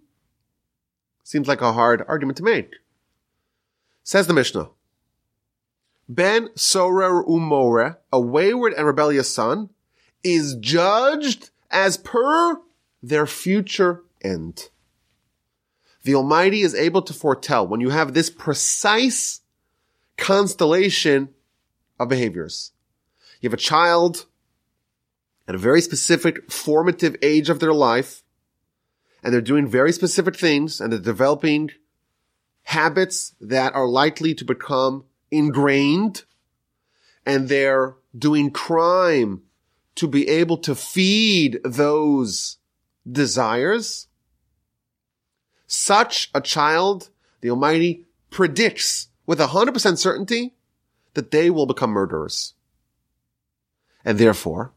Seems 1.25 1.49
like 1.49 1.61
a 1.61 1.73
hard 1.73 2.05
argument 2.07 2.37
to 2.37 2.45
make. 2.45 2.75
Says 4.05 4.29
the 4.29 4.35
Mishnah. 4.35 4.69
Ben 6.09 6.51
Sorer 6.55 7.25
Umore, 7.25 7.97
a 8.13 8.21
wayward 8.21 8.73
and 8.75 8.87
rebellious 8.87 9.35
son, 9.35 9.71
is 10.23 10.55
judged 10.55 11.51
as 11.73 11.97
per 11.97 12.61
their 13.03 13.27
future 13.27 14.03
end. 14.23 14.71
The 16.03 16.15
Almighty 16.15 16.63
is 16.63 16.75
able 16.75 17.03
to 17.03 17.13
foretell 17.13 17.67
when 17.67 17.81
you 17.81 17.91
have 17.91 18.15
this 18.15 18.31
precise 18.31 19.41
constellation 20.17 21.31
of 21.99 22.09
behaviors. 22.09 22.73
You 23.41 23.49
have 23.49 23.55
a 23.55 23.63
child 23.63 24.27
at 25.49 25.55
a 25.55 25.59
very 25.59 25.81
specific 25.81 26.51
formative 26.51 27.17
age 27.23 27.49
of 27.51 27.61
their 27.61 27.75
life, 27.75 28.23
and 29.23 29.33
they're 29.33 29.41
doing 29.41 29.67
very 29.67 29.93
specific 29.93 30.37
things, 30.37 30.81
and 30.81 30.93
they're 30.93 31.01
developing 31.01 31.71
habits 32.63 33.35
that 33.41 33.75
are 33.75 33.89
likely 33.89 34.35
to 34.35 34.45
become 34.45 35.05
ingrained, 35.31 36.25
and 37.25 37.49
they're 37.49 37.97
doing 38.17 38.51
crime 38.51 39.43
to 39.97 40.07
be 40.07 40.29
able 40.29 40.59
to 40.59 40.75
feed 40.75 41.59
those 41.65 42.59
desires. 43.11 44.09
Such 45.67 46.31
a 46.35 46.41
child, 46.41 47.11
the 47.41 47.51
Almighty 47.51 48.05
predicts 48.31 49.09
with 49.27 49.39
100% 49.39 49.99
certainty 49.99 50.55
that 51.15 51.31
they 51.31 51.51
will 51.51 51.67
become 51.67 51.91
murderers. 51.91 52.55
And 54.05 54.19
therefore, 54.19 54.73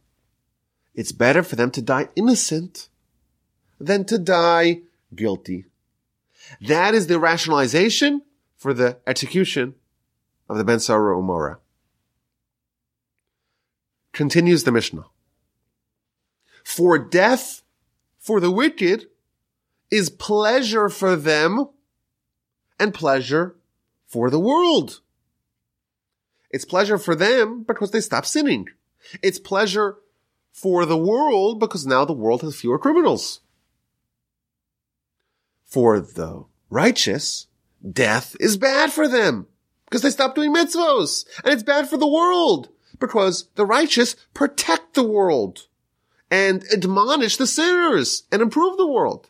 it's 0.95 1.11
better 1.11 1.43
for 1.43 1.55
them 1.55 1.71
to 1.71 1.81
die 1.81 2.09
innocent 2.15 2.89
than 3.79 4.05
to 4.05 4.17
die 4.17 4.81
guilty. 5.15 5.65
That 6.61 6.95
is 6.95 7.07
the 7.07 7.19
rationalization 7.19 8.23
for 8.57 8.73
the 8.73 8.97
execution 9.05 9.75
of 10.49 10.57
the 10.57 10.63
Ben 10.63 10.79
Sorer 10.79 11.15
Umore. 11.15 11.57
Continues 14.11 14.63
the 14.63 14.71
Mishnah. 14.71 15.05
For 16.63 16.97
death 16.97 17.61
for 18.19 18.39
the 18.39 18.51
wicked 18.51 19.07
is 19.89 20.09
pleasure 20.09 20.89
for 20.89 21.15
them 21.15 21.69
and 22.79 22.93
pleasure 22.93 23.55
for 24.05 24.29
the 24.29 24.39
world. 24.39 25.01
It's 26.51 26.65
pleasure 26.65 26.97
for 26.97 27.15
them 27.15 27.63
because 27.63 27.91
they 27.91 28.01
stop 28.01 28.25
sinning. 28.25 28.67
It's 29.23 29.39
pleasure 29.39 29.97
for 30.51 30.85
the 30.85 30.97
world 30.97 31.59
because 31.59 31.85
now 31.85 32.05
the 32.05 32.13
world 32.13 32.41
has 32.41 32.55
fewer 32.55 32.77
criminals. 32.77 33.41
For 35.65 35.99
the 35.99 36.45
righteous, 36.69 37.47
death 37.89 38.35
is 38.39 38.57
bad 38.57 38.91
for 38.91 39.07
them 39.07 39.47
because 39.85 40.01
they 40.01 40.09
stop 40.09 40.35
doing 40.35 40.53
mitzvos. 40.53 41.25
And 41.43 41.53
it's 41.53 41.63
bad 41.63 41.87
for 41.87 41.97
the 41.97 42.07
world 42.07 42.69
because 42.99 43.47
the 43.55 43.65
righteous 43.65 44.15
protect 44.33 44.95
the 44.95 45.03
world 45.03 45.67
and 46.31 46.63
admonish 46.71 47.37
the 47.37 47.47
sinners 47.47 48.23
and 48.31 48.41
improve 48.41 48.77
the 48.77 48.87
world. 48.87 49.29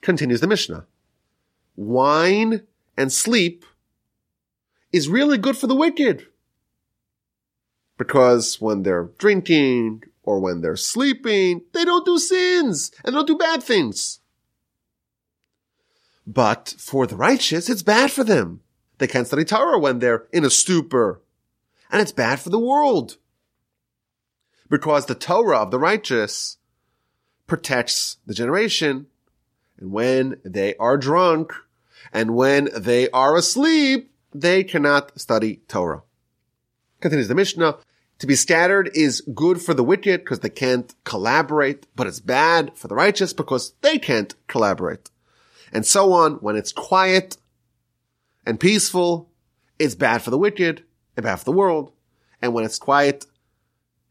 Continues 0.00 0.40
the 0.40 0.46
Mishnah. 0.46 0.86
Wine 1.76 2.62
and 2.96 3.12
sleep 3.12 3.64
is 4.92 5.08
really 5.08 5.38
good 5.38 5.56
for 5.56 5.66
the 5.66 5.74
wicked. 5.74 6.26
Because 7.98 8.60
when 8.60 8.82
they're 8.82 9.10
drinking 9.18 10.02
or 10.22 10.40
when 10.40 10.60
they're 10.60 10.76
sleeping, 10.76 11.62
they 11.72 11.84
don't 11.84 12.04
do 12.04 12.18
sins 12.18 12.90
and 13.04 13.14
don't 13.14 13.26
do 13.26 13.36
bad 13.36 13.62
things. 13.62 14.20
But 16.26 16.74
for 16.78 17.06
the 17.06 17.16
righteous, 17.16 17.68
it's 17.68 17.82
bad 17.82 18.10
for 18.10 18.24
them. 18.24 18.60
They 18.98 19.06
can't 19.06 19.26
study 19.26 19.44
Torah 19.44 19.78
when 19.78 19.98
they're 19.98 20.26
in 20.32 20.44
a 20.44 20.50
stupor. 20.50 21.20
And 21.90 22.00
it's 22.00 22.12
bad 22.12 22.40
for 22.40 22.50
the 22.50 22.58
world. 22.58 23.18
Because 24.74 25.06
the 25.06 25.14
Torah 25.14 25.58
of 25.58 25.70
the 25.70 25.78
righteous 25.78 26.56
protects 27.46 28.16
the 28.26 28.34
generation. 28.34 29.06
And 29.78 29.92
when 29.92 30.40
they 30.44 30.74
are 30.78 30.96
drunk 30.98 31.52
and 32.12 32.34
when 32.34 32.68
they 32.76 33.08
are 33.10 33.36
asleep, 33.36 34.10
they 34.34 34.64
cannot 34.64 35.16
study 35.16 35.60
Torah. 35.68 36.02
Continues 36.98 37.28
the 37.28 37.36
Mishnah. 37.36 37.76
To 38.18 38.26
be 38.26 38.34
scattered 38.34 38.90
is 38.94 39.20
good 39.20 39.62
for 39.62 39.74
the 39.74 39.84
wicked 39.84 40.22
because 40.22 40.40
they 40.40 40.50
can't 40.50 40.92
collaborate, 41.04 41.86
but 41.94 42.08
it's 42.08 42.18
bad 42.18 42.72
for 42.74 42.88
the 42.88 42.96
righteous 42.96 43.32
because 43.32 43.74
they 43.80 43.96
can't 43.96 44.34
collaborate. 44.48 45.08
And 45.72 45.86
so 45.86 46.12
on. 46.12 46.38
When 46.38 46.56
it's 46.56 46.72
quiet 46.72 47.36
and 48.44 48.58
peaceful, 48.58 49.30
it's 49.78 49.94
bad 49.94 50.22
for 50.22 50.30
the 50.30 50.38
wicked 50.38 50.82
and 51.16 51.22
bad 51.22 51.36
for 51.36 51.44
the 51.44 51.52
world. 51.52 51.92
And 52.42 52.52
when 52.52 52.64
it's 52.64 52.80
quiet 52.80 53.26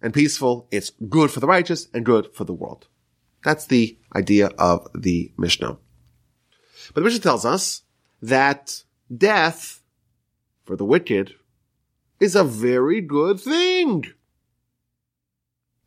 and 0.04 0.14
peaceful, 0.14 0.68
it's 0.70 0.92
good 1.10 1.32
for 1.32 1.40
the 1.40 1.48
righteous 1.48 1.88
and 1.94 2.06
good 2.06 2.28
for 2.34 2.44
the 2.44 2.54
world. 2.54 2.88
That's 3.44 3.66
the 3.66 3.98
idea 4.16 4.48
of 4.60 4.88
the 4.94 5.32
Mishnah. 5.38 5.78
But 6.94 6.96
the 6.96 7.02
Mishnah 7.02 7.22
tells 7.22 7.46
us 7.46 7.84
that 8.22 8.84
death 9.16 9.82
for 10.66 10.76
the 10.76 10.86
wicked 10.86 11.36
is 12.20 12.36
a 12.36 12.44
very 12.44 13.02
good 13.02 13.40
thing. 13.40 14.06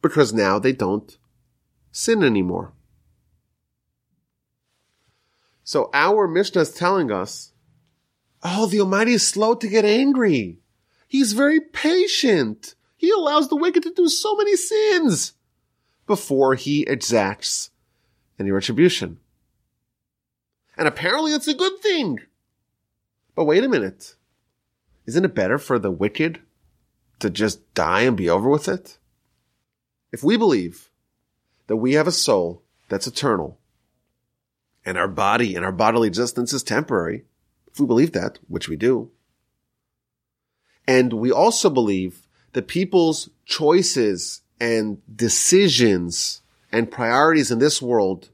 Because 0.01 0.33
now 0.33 0.59
they 0.59 0.73
don't 0.73 1.17
sin 1.93 2.25
anymore. 2.25 2.73
So 5.63 5.91
our 5.93 6.27
Mishnah 6.27 6.63
is 6.63 6.71
telling 6.71 7.11
us, 7.11 7.53
oh, 8.43 8.67
the 8.67 8.81
Almighty 8.81 9.13
is 9.13 9.27
slow 9.27 9.55
to 9.55 9.69
get 9.69 9.85
angry. 9.85 10.61
He's 11.09 11.33
very 11.33 11.61
patient. 11.61 12.75
He 12.97 13.11
allows 13.11 13.49
the 13.49 13.57
wicked 13.57 13.83
to 13.85 13.93
do 13.93 14.09
so 14.09 14.35
many 14.37 14.57
sins 14.57 15.35
before 16.07 16.55
he 16.55 16.83
exacts 16.83 17.71
any 18.39 18.51
retribution. 18.51 19.19
And 20.77 20.89
apparently 20.89 21.33
it's 21.33 21.49
a 21.49 21.55
good 21.55 21.79
thing. 21.81 22.21
But 23.35 23.45
wait 23.45 23.65
a 23.65 23.69
minute. 23.69 24.15
Isn't 25.07 25.25
it 25.25 25.35
better 25.35 25.59
for 25.59 25.79
the 25.79 25.91
wicked 25.91 26.41
to 27.21 27.31
just 27.31 27.75
die 27.75 28.03
and 28.03 28.17
be 28.17 28.29
over 28.29 28.49
with 28.49 28.69
it? 28.69 28.99
If 30.13 30.23
we 30.23 30.37
believe 30.37 30.91
that 31.67 31.77
we 31.77 31.95
have 31.95 32.07
a 32.07 32.13
soul 32.13 32.63
that's 32.89 33.07
eternal 33.07 33.59
and 34.85 34.97
our 34.97 35.09
body 35.09 35.55
and 35.55 35.65
our 35.65 35.73
bodily 35.73 36.09
existence 36.09 36.53
is 36.53 36.63
temporary, 36.63 37.25
if 37.67 37.81
we 37.81 37.87
believe 37.87 38.13
that, 38.13 38.39
which 38.49 38.69
we 38.69 38.77
do, 38.77 39.11
and 40.87 41.13
we 41.13 41.33
also 41.33 41.69
believe 41.69 42.26
that 42.57 42.69
people's 42.69 43.29
choices 43.45 44.41
and 44.59 45.03
decisions 45.15 46.41
and 46.73 46.91
priorities 46.91 47.51
in 47.51 47.59
this 47.59 47.83
world, 47.83 48.31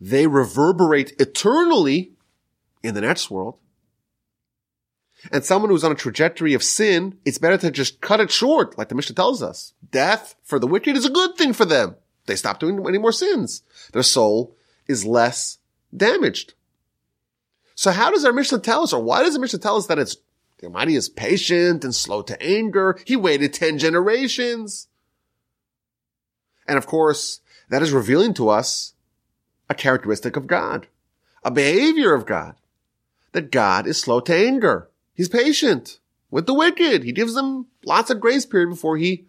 they 0.00 0.28
reverberate 0.28 1.20
eternally 1.20 2.12
in 2.84 2.94
the 2.94 3.00
next 3.00 3.28
world. 3.28 3.56
And 5.32 5.44
someone 5.44 5.72
who's 5.72 5.82
on 5.82 5.90
a 5.90 5.96
trajectory 5.96 6.54
of 6.54 6.62
sin, 6.62 7.18
it's 7.24 7.38
better 7.38 7.58
to 7.58 7.72
just 7.72 8.00
cut 8.00 8.20
it 8.20 8.30
short, 8.30 8.78
like 8.78 8.90
the 8.90 8.94
Mishnah 8.94 9.16
tells 9.16 9.42
us. 9.42 9.74
Death 9.90 10.36
for 10.44 10.60
the 10.60 10.68
wicked 10.68 10.96
is 10.96 11.04
a 11.04 11.10
good 11.10 11.34
thing 11.34 11.52
for 11.52 11.64
them. 11.64 11.96
They 12.26 12.36
stop 12.36 12.60
doing 12.60 12.78
any 12.86 12.98
more 12.98 13.10
sins. 13.10 13.64
Their 13.92 14.04
soul 14.04 14.56
is 14.86 15.04
less 15.04 15.58
damaged. 15.94 16.54
So 17.74 17.90
how 17.90 18.12
does 18.12 18.24
our 18.24 18.32
Mishnah 18.32 18.60
tell 18.60 18.84
us, 18.84 18.92
or 18.92 19.02
why 19.02 19.24
does 19.24 19.34
the 19.34 19.40
Mishnah 19.40 19.58
tell 19.58 19.76
us 19.76 19.88
that 19.88 19.98
it's 19.98 20.16
the 20.60 20.66
Almighty 20.66 20.94
is 20.94 21.08
patient 21.08 21.84
and 21.84 21.94
slow 21.94 22.20
to 22.20 22.40
anger? 22.42 22.98
He 23.06 23.16
waited 23.16 23.54
10 23.54 23.78
generations. 23.78 24.88
And 26.68 26.76
of 26.76 26.86
course, 26.86 27.40
that 27.70 27.80
is 27.80 27.92
revealing 27.92 28.34
to 28.34 28.50
us 28.50 28.92
a 29.70 29.74
characteristic 29.74 30.36
of 30.36 30.46
God, 30.46 30.86
a 31.42 31.50
behavior 31.50 32.12
of 32.12 32.26
God, 32.26 32.56
that 33.32 33.50
God 33.50 33.86
is 33.86 33.98
slow 33.98 34.20
to 34.20 34.34
anger. 34.34 34.90
He's 35.14 35.30
patient 35.30 35.98
with 36.30 36.44
the 36.44 36.52
wicked. 36.52 37.04
He 37.04 37.12
gives 37.12 37.32
them 37.32 37.66
lots 37.86 38.10
of 38.10 38.20
grace 38.20 38.44
period 38.44 38.68
before 38.68 38.98
he 38.98 39.24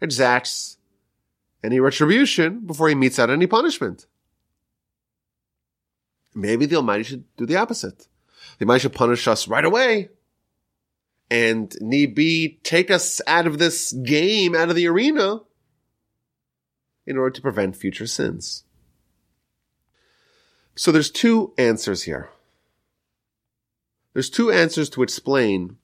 exacts 0.00 0.78
any 1.62 1.78
retribution, 1.78 2.60
before 2.60 2.88
he 2.88 2.94
metes 2.94 3.18
out 3.18 3.28
any 3.28 3.46
punishment. 3.46 4.06
Maybe 6.34 6.64
the 6.64 6.76
Almighty 6.76 7.02
should 7.02 7.24
do 7.36 7.44
the 7.44 7.56
opposite. 7.56 8.08
The 8.58 8.64
Almighty 8.64 8.80
should 8.80 8.94
punish 8.94 9.28
us 9.28 9.46
right 9.46 9.64
away 9.64 10.08
and 11.30 11.74
need 11.80 12.14
be 12.14 12.58
take 12.62 12.90
us 12.90 13.20
out 13.26 13.46
of 13.46 13.58
this 13.58 13.92
game, 13.92 14.54
out 14.54 14.68
of 14.68 14.76
the 14.76 14.88
arena 14.88 15.40
in 17.06 17.16
order 17.16 17.30
to 17.30 17.42
prevent 17.42 17.76
future 17.76 18.06
sins. 18.06 18.64
So 20.74 20.90
there's 20.90 21.10
two 21.10 21.52
answers 21.56 22.04
here. 22.04 22.30
There's 24.12 24.30
two 24.30 24.50
answers 24.50 24.90
to 24.90 25.02
explain 25.02 25.76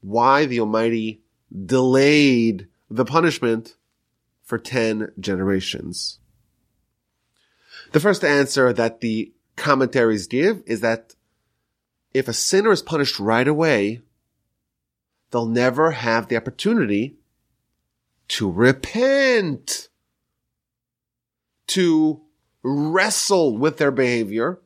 why 0.00 0.46
the 0.46 0.60
Almighty 0.60 1.22
delayed 1.66 2.68
the 2.90 3.04
punishment 3.04 3.76
for 4.42 4.58
10 4.58 5.12
generations. 5.18 6.20
The 7.92 8.00
first 8.00 8.24
answer 8.24 8.72
that 8.72 9.00
the 9.00 9.32
commentaries 9.56 10.26
give 10.26 10.62
is 10.66 10.80
that 10.80 11.14
if 12.14 12.28
a 12.28 12.32
sinner 12.32 12.70
is 12.70 12.82
punished 12.82 13.18
right 13.18 13.46
away, 13.46 14.00
they'll 15.30 15.46
never 15.46 15.92
have 15.92 16.28
the 16.28 16.36
opportunity 16.36 17.16
to 18.28 18.50
repent 18.50 19.88
to 21.68 22.20
wrestle 22.62 23.56
with 23.56 23.78
their 23.78 23.90
behavior 23.90 24.60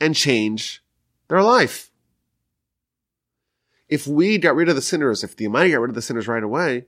and 0.00 0.14
change 0.14 0.82
their 1.28 1.42
life. 1.42 1.90
If 3.88 4.06
we 4.06 4.38
got 4.38 4.54
rid 4.54 4.68
of 4.68 4.76
the 4.76 4.82
sinners, 4.82 5.24
if 5.24 5.36
the 5.36 5.46
Almighty 5.46 5.70
got 5.70 5.80
rid 5.80 5.90
of 5.90 5.94
the 5.94 6.02
sinners 6.02 6.28
right 6.28 6.42
away, 6.42 6.84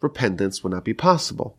repentance 0.00 0.62
would 0.62 0.72
not 0.72 0.84
be 0.84 0.94
possible. 0.94 1.56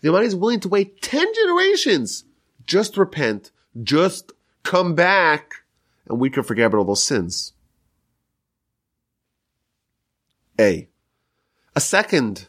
The 0.00 0.08
Almighty 0.08 0.26
is 0.26 0.36
willing 0.36 0.60
to 0.60 0.68
wait 0.68 1.02
10 1.02 1.34
generations. 1.34 2.24
Just 2.66 2.96
repent. 2.96 3.50
Just 3.82 4.32
come 4.62 4.94
back 4.94 5.54
and 6.06 6.20
we 6.20 6.30
can 6.30 6.42
forget 6.42 6.66
about 6.66 6.78
all 6.78 6.84
those 6.84 7.02
sins. 7.02 7.54
A. 10.60 10.90
A 11.74 11.80
second 11.80 12.48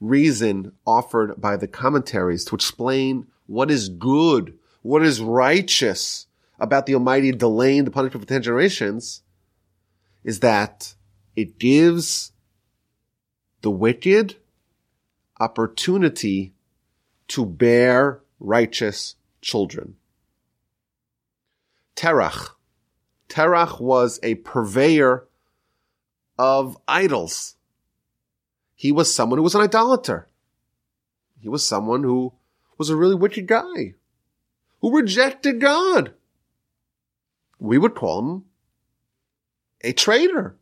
reason 0.00 0.72
offered 0.86 1.40
by 1.40 1.56
the 1.56 1.66
commentaries 1.66 2.44
to 2.44 2.54
explain 2.54 3.26
what 3.46 3.72
is 3.72 3.88
good, 3.88 4.56
what 4.82 5.02
is 5.02 5.20
righteous 5.20 6.28
about 6.60 6.86
the 6.86 6.94
Almighty 6.94 7.32
delaying 7.32 7.84
the 7.84 7.90
punishment 7.90 8.22
for 8.22 8.28
10 8.28 8.42
generations 8.42 9.22
is 10.22 10.40
that 10.40 10.94
it 11.34 11.58
gives 11.58 12.30
the 13.62 13.70
wicked 13.70 14.36
opportunity 15.40 16.54
to 17.26 17.44
bear 17.44 18.20
righteous 18.38 19.16
children. 19.40 19.96
Terach. 21.96 22.50
Terach 23.28 23.80
was 23.80 24.20
a 24.22 24.36
purveyor 24.36 25.26
of 26.40 26.78
idols. 26.88 27.56
He 28.74 28.92
was 28.92 29.14
someone 29.14 29.36
who 29.36 29.42
was 29.42 29.54
an 29.54 29.60
idolater. 29.60 30.26
He 31.38 31.50
was 31.50 31.62
someone 31.62 32.02
who 32.02 32.32
was 32.78 32.88
a 32.88 32.96
really 32.96 33.14
wicked 33.14 33.46
guy 33.46 33.96
who 34.80 34.96
rejected 34.96 35.60
God. 35.60 36.14
We 37.58 37.76
would 37.76 37.94
call 37.94 38.20
him 38.20 38.44
a 39.82 39.92
traitor. 39.92 40.56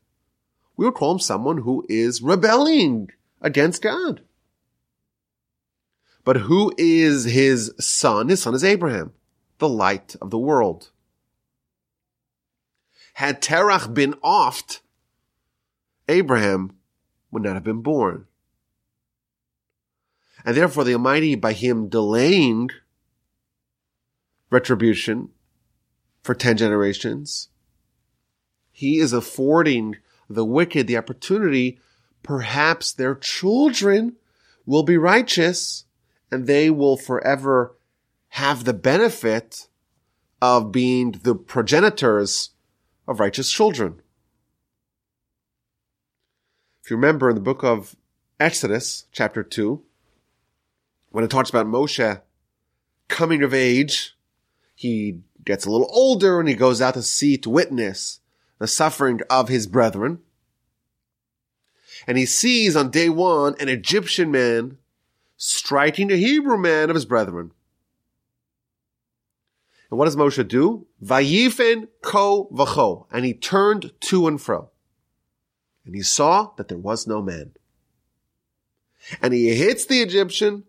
We 0.77 0.85
would 0.85 0.95
call 0.95 1.13
him 1.13 1.21
someone 1.21 1.59
who 1.59 1.87
is 1.89 2.23
rebelling 2.23 3.13
against 3.41 3.81
God. 3.81 4.23
But 6.25 6.39
who 6.39 6.73
is 6.77 7.23
his 7.23 7.73
son? 7.79 8.31
His 8.31 8.43
son 8.43 8.55
is 8.57 8.65
Abraham, 8.65 9.13
the 9.59 9.69
light 9.69 10.17
of 10.21 10.31
the 10.31 10.39
world. 10.39 10.91
Had 13.15 13.41
Terach 13.41 13.95
been 13.95 14.17
oft, 14.25 14.81
Abraham 16.09 16.77
would 17.31 17.43
not 17.43 17.55
have 17.55 17.65
been 17.65 17.83
born. 17.83 18.27
And 20.45 20.57
therefore 20.57 20.85
the 20.85 20.95
Almighty, 20.95 21.35
by 21.35 21.53
him 21.53 21.89
delaying 21.89 22.71
retribution 24.51 25.31
for 26.23 26.35
10 26.35 26.57
generations, 26.57 27.49
he 28.71 28.99
is 28.99 29.13
affording 29.13 29.97
the 30.31 30.45
wicked 30.45 30.87
the 30.87 30.97
opportunity, 30.97 31.81
perhaps 32.23 32.93
their 32.93 33.15
children 33.15 34.17
will 34.67 34.83
be 34.83 34.97
righteous 34.97 35.85
and 36.31 36.47
they 36.47 36.71
will 36.71 36.97
forever 36.97 37.75
have 38.29 38.65
the 38.65 38.75
benefit 38.75 39.69
of 40.41 40.71
being 40.71 41.13
the 41.23 41.35
progenitors 41.35 42.51
of 43.07 43.21
righteous 43.21 43.51
children. 43.51 44.01
If 46.89 46.93
you 46.93 46.97
remember 46.97 47.29
in 47.29 47.35
the 47.35 47.43
book 47.43 47.63
of 47.63 47.97
Exodus, 48.41 49.05
chapter 49.13 49.43
2, 49.43 49.83
when 51.11 51.23
it 51.23 51.29
talks 51.29 51.51
about 51.51 51.67
Moshe 51.67 52.23
coming 53.09 53.43
of 53.43 53.53
age, 53.53 54.17
he 54.75 55.21
gets 55.45 55.67
a 55.67 55.71
little 55.71 55.91
older 55.91 56.41
and 56.41 56.49
he 56.49 56.55
goes 56.55 56.81
out 56.81 56.95
to 56.95 57.03
sea 57.03 57.37
to 57.37 57.51
witness 57.51 58.21
the 58.59 58.67
suffering 58.67 59.21
of 59.29 59.51
his 59.51 59.67
brethren. 59.67 60.21
And 62.07 62.17
he 62.17 62.25
sees 62.25 62.75
on 62.75 62.89
day 62.89 63.11
one 63.11 63.55
an 63.61 63.69
Egyptian 63.69 64.31
man 64.31 64.79
striking 65.37 66.11
a 66.11 66.17
Hebrew 66.17 66.57
man 66.57 66.89
of 66.89 66.95
his 66.95 67.05
brethren. 67.05 67.51
And 69.91 69.99
what 69.99 70.07
does 70.07 70.17
Moshe 70.17 70.49
do? 70.49 70.87
Vayifen 71.05 71.89
ko 72.01 72.49
vacho. 72.51 73.05
And 73.13 73.27
he 73.27 73.35
turned 73.35 73.93
to 74.01 74.27
and 74.27 74.41
fro 74.41 74.71
and 75.89 75.97
he 75.97 76.03
saw 76.03 76.51
that 76.57 76.69
there 76.69 76.77
was 76.77 77.07
no 77.07 77.23
man. 77.23 77.53
And 79.23 79.33
he 79.33 79.55
hits 79.55 79.87
the 79.87 80.03
Egyptian 80.03 80.65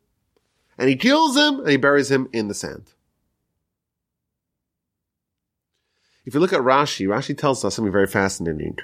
and 0.77 0.87
he 0.87 0.95
kills 0.95 1.35
him 1.35 1.59
and 1.59 1.67
he 1.67 1.75
buries 1.75 2.09
him 2.09 2.29
in 2.31 2.47
the 2.47 2.53
sand. 2.53 2.93
If 6.23 6.33
you 6.33 6.39
look 6.39 6.53
at 6.53 6.61
Rashi, 6.61 7.05
Rashi 7.05 7.37
tells 7.37 7.65
us 7.65 7.75
something 7.75 7.91
very 7.91 8.07
fascinating. 8.07 8.77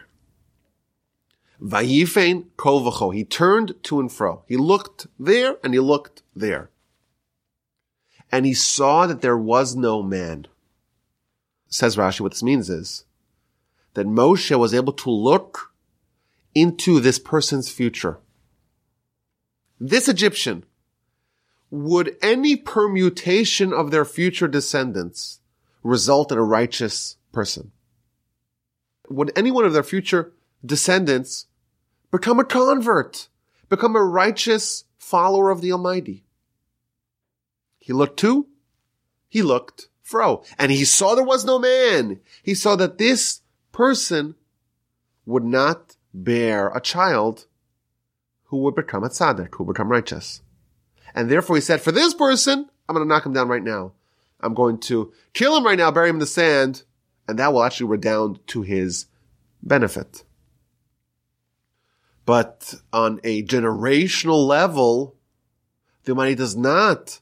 Vayifein 1.63 2.47
kol 2.57 3.11
He 3.11 3.23
turned 3.23 3.81
to 3.83 4.01
and 4.01 4.11
fro. 4.11 4.43
He 4.45 4.57
looked 4.57 5.07
there 5.17 5.55
and 5.63 5.73
he 5.73 5.79
looked 5.79 6.21
there. 6.35 6.69
and 8.29 8.45
he 8.45 8.53
saw 8.53 9.07
that 9.07 9.21
there 9.21 9.37
was 9.37 9.73
no 9.73 10.03
man. 10.03 10.47
Says 11.69 11.95
Rashi, 11.95 12.19
what 12.19 12.33
this 12.33 12.43
means 12.43 12.69
is 12.69 13.05
that 13.93 14.05
Moshe 14.05 14.59
was 14.59 14.73
able 14.73 14.91
to 14.91 15.09
look 15.09 15.71
into 16.55 17.01
this 17.01 17.19
person's 17.19 17.69
future. 17.69 18.17
This 19.79 20.07
Egyptian, 20.07 20.63
would 21.69 22.15
any 22.21 22.55
permutation 22.55 23.73
of 23.73 23.91
their 23.91 24.05
future 24.05 24.47
descendants 24.47 25.41
result 25.83 26.31
in 26.31 26.37
a 26.37 26.43
righteous 26.43 27.17
person? 27.33 27.71
Would 29.09 29.37
any 29.37 29.51
one 29.51 29.65
of 29.65 29.73
their 29.73 29.83
future 29.83 30.31
descendants 30.65 31.47
become 32.09 32.39
a 32.39 32.45
convert, 32.45 33.27
become 33.67 33.95
a 33.95 34.03
righteous 34.03 34.85
follower 34.97 35.51
of 35.51 35.61
the 35.61 35.73
Almighty? 35.73 36.23
He 37.77 37.91
looked 37.91 38.17
to, 38.19 38.47
he 39.27 39.41
looked 39.41 39.89
fro, 40.01 40.43
and 40.57 40.71
he 40.71 40.85
saw 40.85 41.13
there 41.13 41.23
was 41.25 41.43
no 41.43 41.59
man. 41.59 42.21
He 42.41 42.55
saw 42.55 42.75
that 42.77 42.97
this 42.97 43.41
person 43.71 44.35
would 45.25 45.43
not 45.43 45.94
bear 46.23 46.69
a 46.69 46.79
child 46.79 47.45
who 48.45 48.57
would 48.57 48.75
become 48.75 49.03
a 49.03 49.09
tzaddik, 49.09 49.55
who 49.55 49.63
would 49.63 49.73
become 49.73 49.91
righteous. 49.91 50.41
And 51.13 51.29
therefore 51.29 51.55
he 51.57 51.61
said, 51.61 51.81
for 51.81 51.91
this 51.91 52.13
person, 52.13 52.69
I'm 52.87 52.95
going 52.95 53.05
to 53.05 53.13
knock 53.13 53.25
him 53.25 53.33
down 53.33 53.47
right 53.47 53.63
now. 53.63 53.93
I'm 54.39 54.53
going 54.53 54.79
to 54.81 55.11
kill 55.33 55.55
him 55.57 55.65
right 55.65 55.77
now, 55.77 55.91
bury 55.91 56.09
him 56.09 56.15
in 56.15 56.19
the 56.19 56.25
sand, 56.25 56.83
and 57.27 57.39
that 57.39 57.51
will 57.51 57.63
actually 57.63 57.87
redound 57.87 58.39
to 58.47 58.61
his 58.61 59.07
benefit. 59.61 60.23
But 62.25 62.75
on 62.91 63.19
a 63.23 63.43
generational 63.43 64.45
level, 64.45 65.15
the 66.03 66.11
Almighty 66.11 66.35
does 66.35 66.55
not 66.55 67.19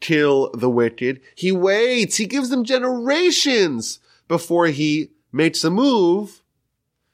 kill 0.00 0.50
the 0.52 0.70
wicked. 0.70 1.20
He 1.34 1.52
waits. 1.52 2.16
He 2.16 2.26
gives 2.26 2.50
them 2.50 2.64
generations 2.64 4.00
before 4.28 4.66
he 4.66 5.10
makes 5.30 5.64
a 5.64 5.70
move 5.70 6.42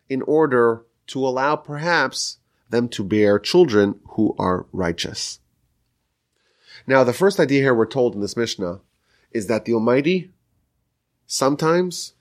in 0.08 0.22
order 0.22 0.84
to 1.08 1.26
allow 1.26 1.56
perhaps 1.56 2.38
them 2.70 2.88
to 2.90 3.04
bear 3.04 3.38
children 3.38 4.00
who 4.10 4.34
are 4.38 4.66
righteous. 4.72 5.40
Now, 6.86 7.04
the 7.04 7.12
first 7.12 7.40
idea 7.40 7.62
here 7.62 7.74
we're 7.74 7.86
told 7.86 8.14
in 8.14 8.20
this 8.20 8.36
Mishnah 8.36 8.80
is 9.30 9.46
that 9.46 9.64
the 9.64 9.74
Almighty 9.74 10.30
sometimes 11.26 12.14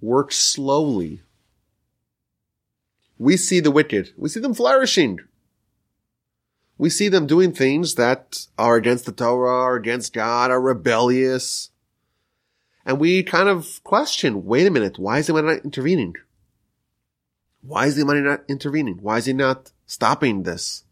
works 0.00 0.36
slowly. 0.36 1.22
We 3.18 3.36
see 3.36 3.60
the 3.60 3.70
wicked. 3.70 4.12
We 4.16 4.28
see 4.28 4.40
them 4.40 4.54
flourishing 4.54 5.20
we 6.76 6.90
see 6.90 7.08
them 7.08 7.26
doing 7.26 7.52
things 7.52 7.94
that 7.94 8.46
are 8.58 8.76
against 8.76 9.06
the 9.06 9.12
Torah, 9.12 9.50
are 9.50 9.76
against 9.76 10.12
God, 10.12 10.50
are 10.50 10.60
rebellious. 10.60 11.70
And 12.84 12.98
we 12.98 13.22
kind 13.22 13.48
of 13.48 13.82
question, 13.84 14.44
wait 14.44 14.66
a 14.66 14.70
minute, 14.70 14.98
why 14.98 15.18
is 15.18 15.28
the 15.28 15.32
money 15.34 15.46
not 15.48 15.64
intervening? 15.64 16.14
Why 17.66 17.86
is 17.86 17.96
the 17.96 18.04
money 18.04 18.20
not 18.20 18.44
intervening? 18.48 18.98
Why 19.00 19.18
is 19.18 19.26
he 19.26 19.32
not 19.32 19.72
stopping 19.86 20.42
this? 20.42 20.84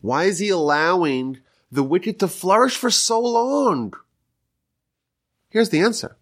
Why 0.00 0.24
is 0.24 0.38
he 0.38 0.48
allowing 0.48 1.38
the 1.72 1.82
wicked 1.82 2.20
to 2.20 2.28
flourish 2.28 2.76
for 2.76 2.90
so 2.90 3.20
long? 3.20 3.92
Here's 5.50 5.70
the 5.70 5.80
answer. 5.80 6.16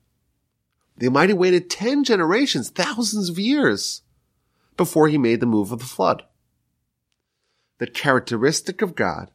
The 0.97 1.07
Almighty 1.09 1.35
waited 1.35 1.69
10 1.69 2.05
generations, 2.05 2.71
thousands 2.71 3.29
of 3.29 3.39
years, 3.39 4.03
before 4.77 5.09
he 5.09 5.19
made 5.19 5.41
the 5.41 5.47
move 5.47 5.73
of 5.73 5.79
the 5.81 5.85
flood 5.85 6.23
the 7.79 7.87
characteristic 7.87 8.83
of 8.83 8.95
God 8.95 9.31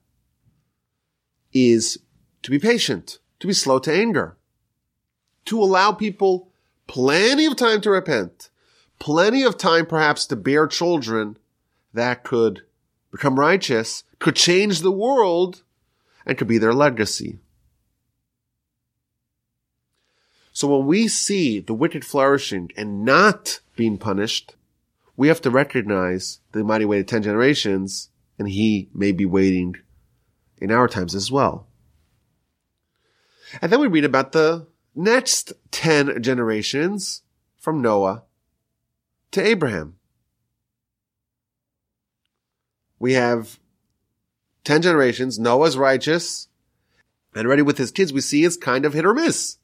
is 1.54 2.00
to 2.44 2.52
be 2.52 2.60
patient, 2.60 3.20
to 3.40 3.48
be 3.48 3.54
slow 3.54 3.80
to 3.80 3.94
anger, 3.94 4.38
to 5.46 5.62
allow 5.62 5.92
people 5.92 6.52
plenty 6.88 7.46
of 7.46 7.56
time 7.56 7.82
to 7.82 7.92
repent, 7.92 8.50
plenty 9.02 9.42
of 9.42 9.58
time 9.58 9.84
perhaps 9.88 10.28
to 10.28 10.36
bear 10.36 10.68
children 10.68 11.36
that 11.92 12.24
could 12.24 12.62
become 13.12 13.40
righteous, 13.40 14.04
could 14.20 14.36
change 14.36 14.82
the 14.82 14.92
world, 14.92 15.64
and 16.24 16.38
could 16.38 16.48
be 16.48 16.60
their 16.60 16.72
legacy. 16.72 17.40
So 20.54 20.68
when 20.68 20.86
we 20.86 21.08
see 21.08 21.60
the 21.60 21.74
wicked 21.74 22.06
flourishing 22.06 22.70
and 22.78 23.04
not 23.04 23.62
being 23.76 23.98
punished, 23.98 24.56
we 25.18 25.30
have 25.30 25.42
to 25.42 25.50
recognize 25.50 26.40
the 26.52 26.64
mighty 26.64 26.86
way 26.86 27.00
of 27.00 27.08
10 27.08 27.24
generations 27.24 28.10
and 28.38 28.48
he 28.48 28.88
may 28.94 29.12
be 29.12 29.26
waiting 29.26 29.78
in 30.60 30.70
our 30.70 30.88
times 30.88 31.16
as 31.16 31.32
well. 31.32 31.66
And 33.64 33.72
then 33.72 33.80
we 33.80 33.88
read 33.88 34.06
about 34.06 34.32
the 34.32 34.68
next 34.94 35.54
10 35.72 36.22
generations 36.22 37.24
from 37.58 37.82
Noah 37.82 38.26
to 39.32 39.46
Abraham. 39.46 39.96
We 43.00 43.14
have 43.14 43.60
10 44.64 44.84
generations. 44.84 45.40
Noah's 45.40 45.78
righteous 45.78 46.48
and 47.36 47.48
ready 47.48 47.62
with 47.62 47.78
his 47.78 47.92
kids. 47.92 48.14
We 48.14 48.22
see 48.22 48.44
it's 48.44 48.58
kind 48.58 48.86
of 48.86 48.94
hit 48.94 49.06
or 49.06 49.14
miss. 49.14 49.58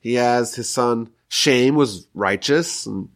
He 0.00 0.14
has 0.14 0.54
his 0.54 0.68
son 0.68 1.10
Shem 1.28 1.76
was 1.76 2.08
righteous 2.12 2.84
and 2.84 3.08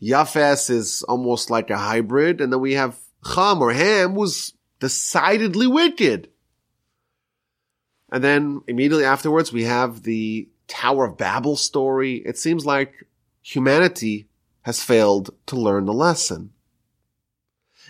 Yafes 0.00 0.70
is 0.70 1.02
almost 1.02 1.50
like 1.50 1.70
a 1.70 1.78
hybrid. 1.78 2.40
And 2.40 2.52
then 2.52 2.60
we 2.60 2.74
have 2.74 2.96
Ham 3.34 3.60
or 3.60 3.72
Ham 3.72 4.14
was 4.14 4.52
decidedly 4.78 5.66
wicked. 5.66 6.28
And 8.12 8.22
then 8.22 8.60
immediately 8.68 9.04
afterwards, 9.04 9.52
we 9.52 9.64
have 9.64 10.02
the 10.02 10.48
Tower 10.68 11.06
of 11.06 11.16
Babel 11.16 11.56
story. 11.56 12.16
It 12.16 12.38
seems 12.38 12.64
like 12.64 13.06
humanity 13.42 14.28
has 14.66 14.82
failed 14.82 15.30
to 15.46 15.54
learn 15.54 15.84
the 15.84 15.92
lesson. 15.92 16.50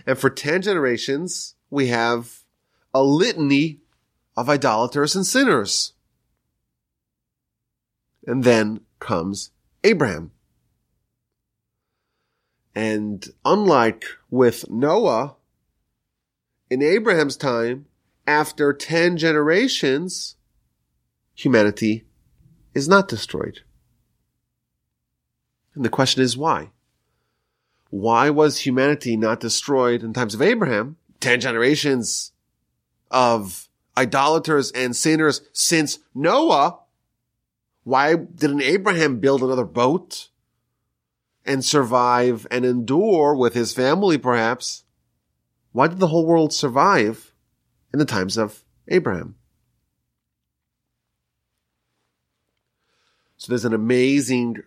And 0.07 0.19
for 0.19 0.29
10 0.29 0.61
generations, 0.61 1.55
we 1.71 1.87
have 1.87 2.41
a 2.93 3.03
litany 3.03 3.81
of 4.37 4.51
idolaters 4.51 5.17
and 5.17 5.25
sinners. 5.25 5.95
And 8.27 8.45
then 8.45 8.81
comes 8.99 9.53
Abraham. 9.85 10.33
And 12.75 13.27
unlike 13.43 14.05
with 14.29 14.69
Noah, 14.69 15.37
in 16.69 16.83
Abraham's 16.83 17.39
time, 17.39 17.87
after 18.27 18.75
10 18.75 19.17
generations, 19.17 20.37
humanity 21.35 22.05
is 22.75 22.87
not 22.87 23.09
destroyed. 23.09 23.63
And 25.77 25.85
the 25.85 25.91
question 25.91 26.23
is 26.23 26.37
why? 26.37 26.71
Why 27.91 28.31
was 28.31 28.59
humanity 28.59 29.17
not 29.17 29.39
destroyed 29.39 30.03
in 30.03 30.13
times 30.13 30.35
of 30.35 30.43
Abraham? 30.43 30.97
10 31.21 31.41
generations 31.41 32.33
of 33.13 33.69
idolaters 33.97 34.73
and 34.73 34.97
sinners 34.97 35.43
since 35.53 36.01
Noah. 36.13 36.81
Why 37.85 38.17
didn't 38.17 38.63
Abraham 38.63 39.21
build 39.21 39.43
another 39.43 39.65
boat? 39.65 40.31
and 41.47 41.65
survive 41.65 42.47
and 42.51 42.65
endure 42.65 43.35
with 43.35 43.55
his 43.55 43.73
family, 43.73 44.19
perhaps. 44.19 44.85
Why 45.73 45.87
did 45.87 46.01
the 46.01 46.09
whole 46.09 46.27
world 46.27 46.53
survive 46.53 47.33
in 47.93 47.99
the 47.99 48.05
times 48.05 48.37
of 48.37 48.65
Abraham? 48.89 49.37
So 53.37 53.53
there's 53.53 53.65
an 53.65 53.75
amazing 53.75 54.63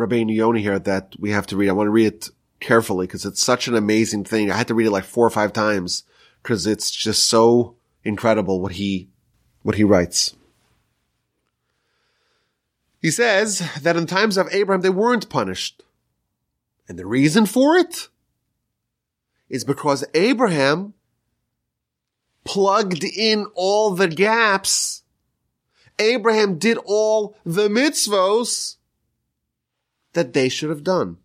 Rabbeinu 0.00 0.58
here 0.58 0.78
that 0.78 1.14
we 1.18 1.30
have 1.30 1.46
to 1.48 1.56
read. 1.56 1.68
I 1.68 1.72
want 1.72 1.86
to 1.86 1.92
read 1.92 2.06
it 2.06 2.30
carefully 2.58 3.06
because 3.06 3.24
it's 3.24 3.42
such 3.42 3.68
an 3.68 3.74
amazing 3.74 4.24
thing. 4.24 4.50
I 4.50 4.56
had 4.56 4.68
to 4.68 4.74
read 4.74 4.86
it 4.86 4.92
like 4.92 5.04
four 5.04 5.26
or 5.26 5.30
five 5.30 5.52
times 5.52 6.04
because 6.42 6.66
it's 6.66 6.90
just 6.90 7.24
so 7.24 7.76
incredible 8.04 8.60
what 8.60 8.72
he, 8.72 9.08
what 9.62 9.76
he 9.76 9.84
writes. 9.84 10.34
He 13.00 13.10
says 13.10 13.62
that 13.82 13.96
in 13.96 14.06
times 14.06 14.36
of 14.36 14.48
Abraham, 14.52 14.82
they 14.82 14.90
weren't 14.90 15.30
punished. 15.30 15.82
And 16.88 16.98
the 16.98 17.06
reason 17.06 17.46
for 17.46 17.76
it 17.76 18.08
is 19.48 19.64
because 19.64 20.04
Abraham 20.14 20.94
plugged 22.44 23.04
in 23.04 23.46
all 23.54 23.90
the 23.92 24.08
gaps. 24.08 25.02
Abraham 25.98 26.58
did 26.58 26.78
all 26.84 27.36
the 27.44 27.68
mitzvos 27.68 28.76
that 30.12 30.32
they 30.32 30.48
should 30.48 30.70
have 30.70 30.84
done. 30.84 31.18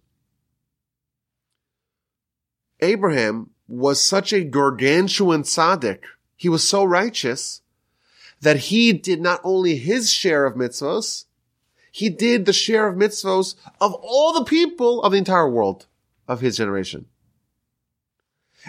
Abraham 2.82 3.52
was 3.68 4.02
such 4.02 4.32
a 4.34 4.44
gargantuan 4.44 5.44
tzaddik. 5.44 6.04
He 6.36 6.50
was 6.50 6.68
so 6.68 6.84
righteous 6.84 7.62
that 8.42 8.58
he 8.58 8.94
did 8.94 9.22
not 9.22 9.40
only 9.44 9.78
his 9.78 10.12
share 10.12 10.46
of 10.46 10.56
mitzvos, 10.56 11.26
he 11.92 12.10
did 12.10 12.46
the 12.46 12.54
share 12.54 12.88
of 12.88 12.96
mitzvos 12.96 13.56
of 13.80 13.94
all 13.94 14.34
the 14.34 14.44
people 14.44 15.02
of 15.02 15.14
the 15.14 15.18
entire 15.18 15.50
world 15.50 15.88
of 16.28 16.42
his 16.42 16.58
generation. 16.58 17.06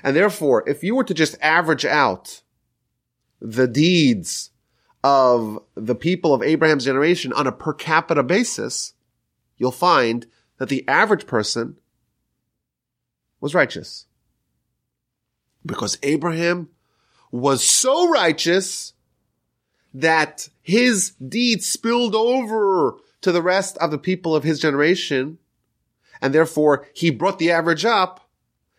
And 0.02 0.14
therefore, 0.14 0.68
if 0.68 0.84
you 0.84 0.94
were 0.94 1.04
to 1.04 1.14
just 1.14 1.36
average 1.40 1.84
out 1.84 2.42
the 3.40 3.66
deeds 3.66 4.50
of 5.02 5.62
the 5.74 5.94
people 5.94 6.34
of 6.34 6.42
Abraham's 6.42 6.84
generation 6.84 7.32
on 7.32 7.46
a 7.46 7.52
per 7.52 7.72
capita 7.72 8.22
basis, 8.22 8.94
you'll 9.56 9.72
find 9.72 10.26
that 10.58 10.68
the 10.68 10.86
average 10.88 11.26
person 11.26 11.76
was 13.40 13.54
righteous. 13.54 14.06
Because 15.64 15.98
Abraham 16.02 16.68
was 17.30 17.62
so 17.62 18.08
righteous 18.08 18.92
that 19.92 20.48
his 20.62 21.12
deeds 21.12 21.66
spilled 21.66 22.14
over 22.14 22.96
to 23.22 23.32
the 23.32 23.42
rest 23.42 23.76
of 23.78 23.90
the 23.90 23.98
people 23.98 24.36
of 24.36 24.44
his 24.44 24.60
generation. 24.60 25.38
And 26.20 26.34
therefore 26.34 26.86
he 26.92 27.10
brought 27.10 27.38
the 27.38 27.50
average 27.50 27.84
up 27.84 28.28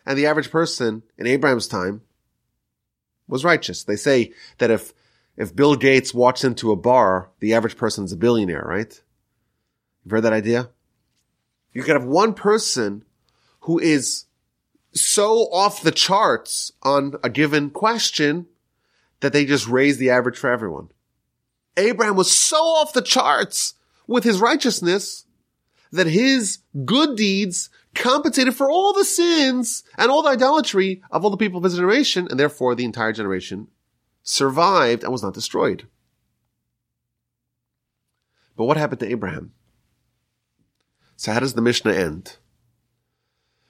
and 0.05 0.17
the 0.17 0.25
average 0.25 0.51
person 0.51 1.03
in 1.17 1.27
Abraham's 1.27 1.67
time 1.67 2.01
was 3.27 3.43
righteous. 3.43 3.83
They 3.83 3.95
say 3.95 4.31
that 4.57 4.71
if, 4.71 4.93
if 5.35 5.55
Bill 5.55 5.75
Gates 5.75 6.13
walks 6.13 6.43
into 6.43 6.71
a 6.71 6.77
bar, 6.77 7.29
the 7.39 7.53
average 7.53 7.77
person's 7.77 8.13
a 8.13 8.17
billionaire, 8.17 8.63
right? 8.65 9.01
You've 10.07 10.11
heard 10.13 10.21
that 10.21 10.31
idea? 10.31 10.69
You 11.73 11.83
could 11.83 11.97
have 11.97 12.05
one 12.05 12.33
person 12.33 13.03
who 13.63 13.77
is 13.77 14.23
so 14.93 15.51
off 15.51 15.81
the 15.81 15.91
charts 15.91 16.71
on 16.81 17.15
a 17.25 17.29
given 17.29 17.71
question 17.71 18.45
that 19.19 19.33
they 19.33 19.43
just 19.43 19.67
raise 19.67 19.97
the 19.97 20.09
average 20.09 20.37
for 20.37 20.49
everyone. 20.49 20.91
Abraham 21.75 22.15
was 22.15 22.31
so 22.31 22.55
off 22.55 22.93
the 22.93 23.01
charts 23.01 23.73
with 24.07 24.23
his 24.23 24.39
righteousness 24.39 25.25
that 25.91 26.07
his 26.07 26.59
good 26.85 27.17
deeds 27.17 27.69
compensated 27.93 28.55
for 28.55 28.71
all 28.71 28.93
the 28.93 29.03
sins 29.03 29.83
and 29.97 30.09
all 30.09 30.21
the 30.21 30.29
idolatry 30.29 31.01
of 31.11 31.25
all 31.25 31.31
the 31.31 31.35
people 31.35 31.57
of 31.57 31.65
his 31.65 31.75
generation, 31.75 32.29
and 32.29 32.39
therefore 32.39 32.75
the 32.75 32.85
entire 32.85 33.11
generation 33.11 33.67
survived 34.23 35.03
and 35.03 35.11
was 35.11 35.21
not 35.23 35.33
destroyed. 35.33 35.85
But 38.55 38.63
what 38.63 38.77
happened 38.77 39.01
to 39.01 39.11
Abraham? 39.11 39.51
So 41.17 41.33
how 41.33 41.39
does 41.39 41.55
the 41.55 41.61
Mishnah 41.61 41.93
end? 41.93 42.37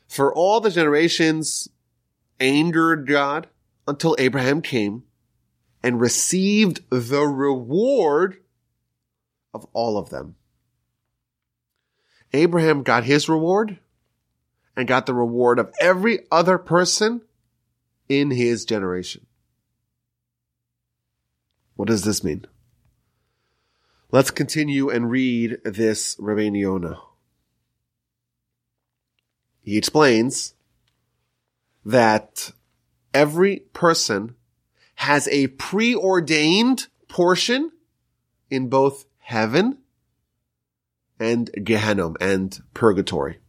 For 0.07 0.33
all 0.33 0.59
the 0.59 0.69
generations 0.69 1.69
angered 2.39 3.07
God 3.07 3.47
until 3.87 4.15
Abraham 4.19 4.61
came 4.61 5.03
and 5.81 6.01
received 6.01 6.81
the 6.89 7.21
reward 7.21 8.37
of 9.53 9.65
all 9.71 9.97
of 9.97 10.09
them. 10.09 10.35
Abraham 12.33 12.83
got 12.83 13.05
his 13.05 13.29
reward 13.29 13.79
and 14.75 14.87
got 14.87 15.05
the 15.05 15.13
reward 15.13 15.57
of 15.57 15.73
every 15.79 16.19
other 16.29 16.57
person 16.57 17.21
in 18.09 18.31
his 18.31 18.65
generation. 18.65 19.25
What 21.75 21.87
does 21.87 22.03
this 22.03 22.23
mean? 22.23 22.45
Let's 24.11 24.31
continue 24.31 24.89
and 24.89 25.09
read 25.09 25.59
this 25.63 26.15
Rabbeinu 26.17 26.59
Yonah. 26.59 27.06
He 29.67 29.77
explains 29.77 30.53
that 31.83 32.53
every 33.13 33.65
person 33.73 34.35
has 34.95 35.27
a 35.27 35.47
preordained 35.47 36.87
portion 37.09 37.73
in 38.49 38.69
both 38.69 39.03
heaven 39.17 39.79
and 41.19 41.49
Gehenna 41.65 42.13
and 42.21 42.57
purgatory. 42.73 43.39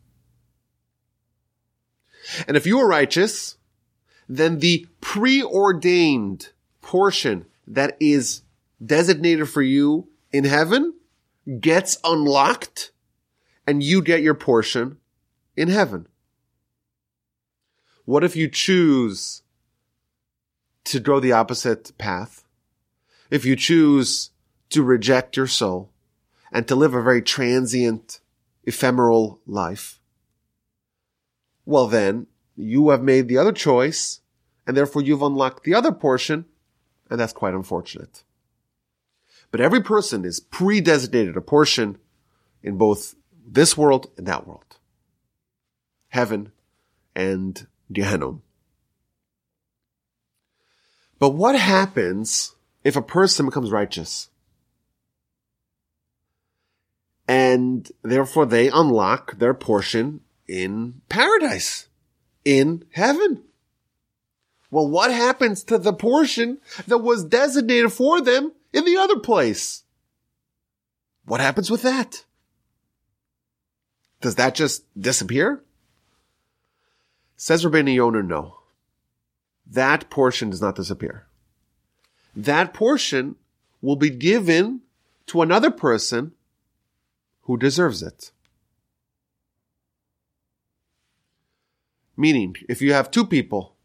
And 2.49 2.57
if 2.57 2.67
you 2.67 2.81
are 2.81 2.89
righteous, 2.89 3.57
then 4.29 4.59
the 4.59 4.89
preordained 5.01 6.49
portion 6.83 7.47
that 7.69 7.97
is 8.01 8.43
designated 8.85 9.49
for 9.49 9.63
you 9.63 10.09
in 10.33 10.43
heaven 10.43 10.95
gets 11.61 11.97
unlocked 12.03 12.91
and 13.69 13.85
you 13.85 14.03
get 14.03 14.21
your 14.21 14.35
portion 14.35 14.99
in 15.59 15.69
heaven. 15.69 16.07
What 18.05 18.23
if 18.23 18.37
you 18.37 18.49
choose 18.49 19.43
to 20.85 21.01
go 21.01 21.19
the 21.19 21.33
opposite 21.33 21.99
path? 21.99 22.45
If 23.29 23.45
you 23.45 23.57
choose 23.57 24.31
to 24.71 24.83
reject 24.83 25.37
your 25.37 25.49
soul 25.49 25.91
and 26.53 26.67
to 26.69 26.77
live 26.77 26.95
a 26.95 27.03
very 27.03 27.21
transient, 27.21 28.21
ephemeral 28.65 29.41
life, 29.47 30.01
well 31.67 31.89
then, 31.89 32.29
you 32.57 32.89
have 32.91 33.03
made 33.03 33.29
the 33.29 33.39
other 33.39 33.53
choice, 33.53 34.21
and 34.67 34.77
therefore 34.77 35.03
you've 35.03 35.23
unlocked 35.23 35.65
the 35.65 35.75
other 35.75 35.93
portion, 35.93 36.47
and 37.11 37.21
that's 37.21 37.33
quite 37.33 37.53
unfortunate. 37.53 38.23
But 39.51 39.61
every 39.61 39.83
person 39.83 40.25
is 40.25 40.41
pre-designated 40.41 41.37
a 41.37 41.41
portion 41.41 41.99
in 42.63 42.79
both 42.79 43.17
this 43.47 43.77
world 43.77 44.11
and 44.17 44.27
that 44.27 44.47
world. 44.47 44.78
Heaven 46.09 46.53
and 47.15 47.67
Gehenna. 47.93 48.39
But 51.19 51.31
what 51.31 51.59
happens 51.59 52.55
if 52.85 52.97
a 52.97 53.03
person 53.03 53.47
becomes 53.47 53.71
righteous? 53.71 54.31
And 57.27 57.91
therefore 58.03 58.47
they 58.47 58.69
unlock 58.69 59.39
their 59.39 59.55
portion 59.55 60.21
in 60.47 61.03
paradise, 61.09 61.89
in 62.45 62.85
heaven. 62.93 63.43
Well, 64.71 64.89
what 64.89 65.13
happens 65.13 65.65
to 65.65 65.79
the 65.79 65.93
portion 65.93 66.59
that 66.87 66.99
was 66.99 67.25
designated 67.25 67.93
for 67.93 68.21
them 68.21 68.53
in 68.73 68.85
the 68.85 68.97
other 68.97 69.19
place? 69.19 69.83
What 71.25 71.41
happens 71.41 71.71
with 71.71 71.83
that? 71.83 72.25
Does 74.21 74.37
that 74.37 74.55
just 74.55 74.85
disappear? 74.99 75.63
Says 77.39 77.65
Rabbeinu 77.65 77.95
Yonah, 77.95 78.23
no 78.23 78.59
that 79.71 80.09
portion 80.11 80.51
does 80.51 80.63
not 80.63 80.77
disappear. 80.77 81.27
That 82.35 82.73
portion 82.73 83.37
will 83.81 83.97
be 83.97 84.11
given 84.11 84.81
to 85.27 85.43
another 85.43 85.71
person 85.71 86.33
who 87.43 87.57
deserves 87.57 88.03
it. 88.03 88.33
Meaning, 92.17 92.57
if 92.69 92.83
you 92.83 92.93
have 92.93 93.11
two 93.11 93.27
people 93.27 93.77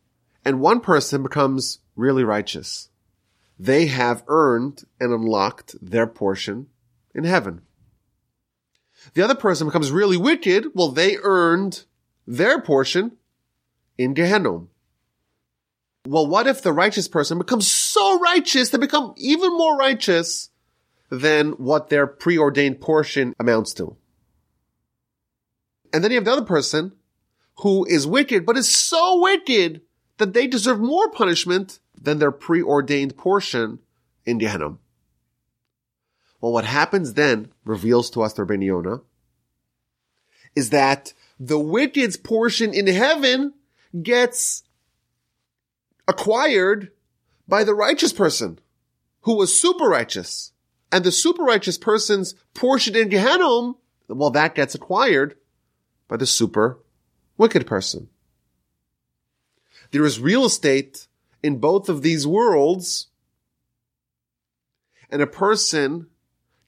and 0.43 0.59
one 0.59 0.79
person 0.79 1.21
becomes 1.21 1.79
really 1.95 2.23
righteous, 2.23 2.89
they 3.59 3.87
have 3.87 4.23
earned 4.27 4.85
and 4.99 5.13
unlocked 5.13 5.75
their 5.81 6.07
portion 6.07 6.67
in 7.13 7.23
heaven. 7.23 7.61
The 9.13 9.21
other 9.21 9.35
person 9.35 9.67
becomes 9.67 9.91
really 9.91 10.17
wicked, 10.17 10.67
well, 10.73 10.89
they 10.89 11.17
earned 11.21 11.83
their 12.25 12.61
portion 12.61 13.17
in 13.97 14.13
Gehenna. 14.13 14.61
Well, 16.05 16.27
what 16.27 16.47
if 16.47 16.61
the 16.61 16.73
righteous 16.73 17.07
person 17.07 17.37
becomes 17.37 17.69
so 17.69 18.19
righteous 18.19 18.69
they 18.69 18.77
become 18.77 19.13
even 19.17 19.55
more 19.57 19.77
righteous 19.77 20.49
than 21.09 21.51
what 21.53 21.89
their 21.89 22.07
preordained 22.07 22.81
portion 22.81 23.33
amounts 23.39 23.73
to? 23.75 23.95
And 25.93 26.03
then 26.03 26.11
you 26.11 26.17
have 26.17 26.25
the 26.25 26.31
other 26.31 26.45
person 26.45 26.93
who 27.57 27.85
is 27.85 28.07
wicked, 28.07 28.45
but 28.45 28.57
is 28.57 28.73
so 28.73 29.21
wicked 29.21 29.81
that 30.17 30.33
they 30.33 30.47
deserve 30.47 30.79
more 30.79 31.09
punishment 31.11 31.79
than 31.99 32.19
their 32.19 32.31
preordained 32.31 33.15
portion 33.15 33.79
in 34.25 34.39
Gehenna. 34.39 34.77
Well, 36.41 36.51
what 36.51 36.65
happens 36.65 37.13
then 37.13 37.53
reveals 37.63 38.09
to 38.11 38.21
us 38.23 38.33
the 38.33 38.45
Rabbeinu 38.45 38.65
Yonah 38.65 39.01
is 40.55 40.71
that 40.71 41.13
the 41.39 41.59
wicked's 41.59 42.17
portion 42.17 42.73
in 42.73 42.87
heaven 42.87 43.53
gets 44.01 44.63
acquired 46.07 46.91
by 47.47 47.63
the 47.63 47.75
righteous 47.75 48.13
person 48.13 48.59
who 49.21 49.35
was 49.35 49.59
super 49.59 49.85
righteous. 49.85 50.51
And 50.91 51.03
the 51.03 51.11
super 51.11 51.43
righteous 51.43 51.77
person's 51.77 52.35
portion 52.53 52.95
in 52.95 53.09
Gehenna, 53.09 53.73
well, 54.07 54.29
that 54.31 54.55
gets 54.55 54.75
acquired 54.75 55.35
by 56.07 56.17
the 56.17 56.25
super 56.25 56.79
wicked 57.37 57.65
person. 57.65 58.09
There 59.91 60.05
is 60.05 60.19
real 60.19 60.45
estate 60.45 61.07
in 61.41 61.57
both 61.57 61.89
of 61.89 62.01
these 62.01 62.27
worlds, 62.27 63.07
and 65.09 65.21
a 65.21 65.27
person 65.27 66.07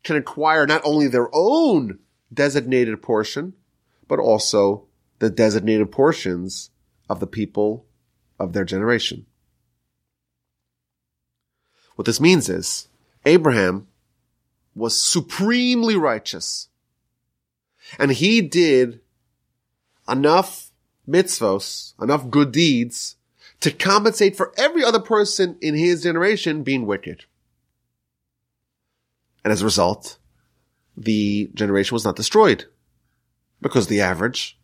can 0.04 0.16
acquire 0.16 0.66
not 0.68 0.82
only 0.84 1.08
their 1.08 1.30
own 1.34 2.00
designated 2.34 3.02
portion, 3.02 3.54
but 4.08 4.20
also 4.20 4.86
the 5.20 5.30
designated 5.30 5.92
portions 5.92 6.70
of 7.10 7.20
the 7.20 7.28
people 7.28 7.86
of 8.40 8.54
their 8.54 8.66
generation. 8.66 9.26
What 11.96 12.06
this 12.06 12.20
means 12.20 12.50
is 12.50 12.88
Abraham 13.26 13.88
was 14.76 15.02
supremely 15.02 15.96
righteous 15.96 16.68
and 17.98 18.12
he 18.12 18.42
did 18.42 19.00
enough 20.08 20.72
mitzvos, 21.08 21.94
enough 22.02 22.30
good 22.30 22.52
deeds 22.52 23.16
to 23.62 23.72
compensate 23.72 24.36
for 24.36 24.54
every 24.58 24.84
other 24.84 25.00
person 25.00 25.58
in 25.62 25.76
his 25.76 26.04
generation 26.04 26.64
being 26.64 26.86
wicked. 26.86 27.26
And 29.44 29.52
as 29.52 29.62
a 29.62 29.66
result, 29.66 30.18
the 30.98 31.50
generation 31.54 31.96
was 31.96 32.06
not 32.06 32.16
destroyed 32.16 32.66
because 33.62 33.88
the 33.88 34.02
average, 34.02 34.58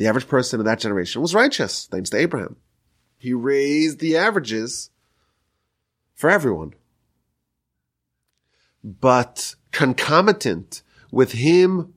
the 0.00 0.06
average 0.06 0.28
person 0.28 0.58
in 0.58 0.64
that 0.64 0.80
generation 0.80 1.20
was 1.20 1.34
righteous 1.34 1.86
thanks 1.90 2.08
to 2.08 2.16
Abraham. 2.16 2.56
He 3.18 3.34
raised 3.34 3.98
the 3.98 4.16
averages 4.16 4.88
for 6.14 6.30
everyone. 6.30 6.72
But 8.82 9.56
concomitant 9.72 10.80
with 11.12 11.32
him 11.32 11.92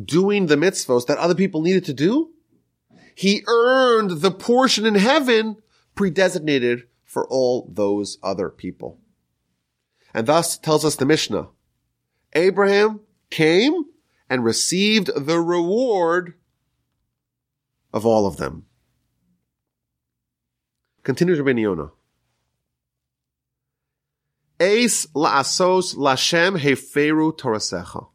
doing 0.00 0.46
the 0.46 0.54
mitzvahs 0.54 1.08
that 1.08 1.18
other 1.18 1.34
people 1.34 1.62
needed 1.62 1.84
to 1.86 1.92
do, 1.92 2.30
he 3.16 3.42
earned 3.48 4.20
the 4.20 4.30
portion 4.30 4.86
in 4.86 4.94
heaven 4.94 5.56
predesignated 5.96 6.84
for 7.02 7.26
all 7.26 7.68
those 7.74 8.18
other 8.22 8.50
people. 8.50 9.00
And 10.14 10.28
thus 10.28 10.56
tells 10.56 10.84
us 10.84 10.94
the 10.94 11.06
Mishnah, 11.06 11.48
Abraham 12.34 13.00
came 13.30 13.86
and 14.30 14.44
received 14.44 15.10
the 15.16 15.40
reward 15.40 16.34
of 17.92 18.04
all 18.04 18.26
of 18.26 18.36
them. 18.36 18.66
Continues 21.02 21.38
Rabbi 21.38 21.60
Yonah. 21.60 21.90
Eis 24.58 25.06
la'asos 25.14 25.94
lashem 25.94 26.58
heferu 26.58 27.36
torasecha. 27.36 28.08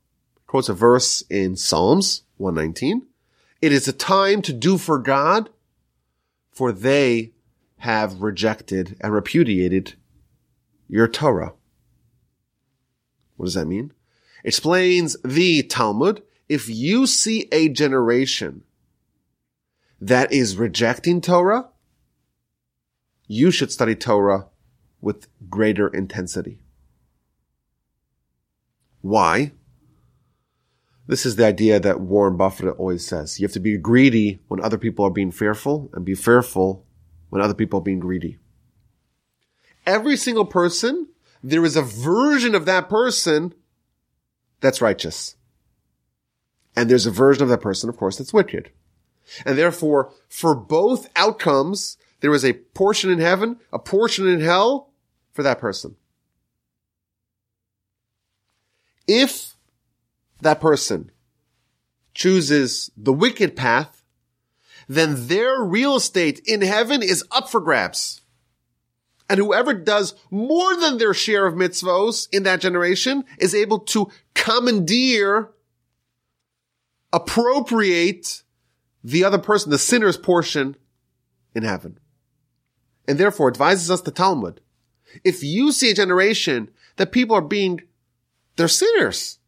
Quotes 0.48 0.70
a 0.70 0.74
verse 0.74 1.24
in 1.30 1.56
Psalms 1.56 2.24
119. 2.38 3.08
It 3.62 3.72
is 3.72 3.88
a 3.88 3.94
time 3.94 4.42
to 4.42 4.52
do 4.52 4.78
for 4.78 4.98
God, 4.98 5.50
for 6.52 6.72
they 6.72 7.32
have 7.78 8.22
rejected 8.22 8.98
and 9.02 9.14
repudiated 9.14 9.96
your 10.88 11.08
Torah. 11.08 11.54
What 13.38 13.46
does 13.46 13.54
that 13.54 13.68
mean? 13.68 13.94
Explains 14.44 15.16
the 15.24 15.64
Talmud. 15.64 16.24
If 16.50 16.68
you 16.68 17.08
see 17.08 17.48
a 17.52 17.70
generation 17.70 18.64
that 20.02 20.34
is 20.34 20.58
rejecting 20.58 21.22
Torah, 21.22 21.70
you 23.28 23.52
should 23.52 23.72
study 23.72 23.96
Torah 23.96 24.48
with 25.00 25.28
greater 25.50 25.88
intensity. 25.88 26.60
Why? 29.02 29.52
This 31.08 31.26
is 31.26 31.36
the 31.36 31.46
idea 31.46 31.80
that 31.80 32.00
Warren 32.00 32.36
Buffett 32.36 32.76
always 32.78 33.06
says. 33.06 33.40
You 33.40 33.46
have 33.46 33.54
to 33.54 33.60
be 33.60 33.78
greedy 33.78 34.40
when 34.48 34.62
other 34.62 34.78
people 34.78 35.06
are 35.06 35.12
being 35.12 35.32
fearful 35.32 35.90
and 35.94 36.04
be 36.04 36.16
fearful 36.16 36.86
when 37.30 37.42
other 37.42 37.54
people 37.54 37.80
are 37.80 37.84
being 37.84 38.00
greedy. 38.00 38.38
Every 39.86 40.18
single 40.18 40.46
person, 40.46 41.08
there 41.44 41.66
is 41.66 41.76
a 41.76 41.82
version 41.82 42.56
of 42.56 42.66
that 42.66 42.90
person 42.90 43.54
that's 44.62 44.82
righteous. 44.82 45.36
And 46.76 46.90
there's 46.90 47.06
a 47.06 47.12
version 47.12 47.44
of 47.44 47.50
that 47.50 47.62
person, 47.62 47.90
of 47.90 47.98
course, 47.98 48.18
that's 48.18 48.34
wicked. 48.34 48.72
And 49.46 49.58
therefore, 49.58 50.14
for 50.30 50.56
both 50.56 51.10
outcomes, 51.16 51.98
there 52.22 52.34
is 52.34 52.46
a 52.46 52.54
portion 52.54 53.10
in 53.10 53.20
heaven, 53.20 53.58
a 53.72 53.80
portion 53.80 54.28
in 54.28 54.40
hell 54.40 54.92
for 55.32 55.44
that 55.44 55.60
person. 55.60 55.96
If 59.08 59.56
that 60.42 60.62
person 60.62 61.12
chooses 62.14 62.92
the 62.96 63.14
wicked 63.14 63.56
path, 63.56 64.04
then 64.88 65.28
their 65.28 65.62
real 65.62 65.96
estate 65.96 66.42
in 66.46 66.62
heaven 66.62 67.02
is 67.02 67.24
up 67.32 67.50
for 67.50 67.62
grabs. 67.62 68.22
And 69.30 69.40
whoever 69.40 69.74
does 69.74 70.14
more 70.30 70.76
than 70.76 70.98
their 70.98 71.14
share 71.14 71.48
of 71.48 71.56
mitzvos 71.56 72.28
in 72.34 72.44
that 72.44 72.60
generation 72.60 73.24
is 73.40 73.56
able 73.56 73.80
to 73.80 74.12
commandeer, 74.34 75.52
appropriate 77.14 78.44
the 79.04 79.24
other 79.24 79.38
person, 79.38 79.72
the 79.72 79.78
sinner's 79.78 80.18
portion 80.18 80.76
in 81.56 81.64
heaven. 81.64 82.00
And 83.08 83.18
therefore 83.18 83.50
advises 83.50 83.90
us 83.90 84.02
the 84.02 84.12
Talmud. 84.12 84.62
If 85.24 85.44
you 85.44 85.72
see 85.72 85.92
a 85.92 85.96
generation 85.96 86.70
that 86.98 87.12
people 87.12 87.36
are 87.36 87.42
being, 87.42 87.82
they're 88.56 88.68
sinners. 88.68 89.40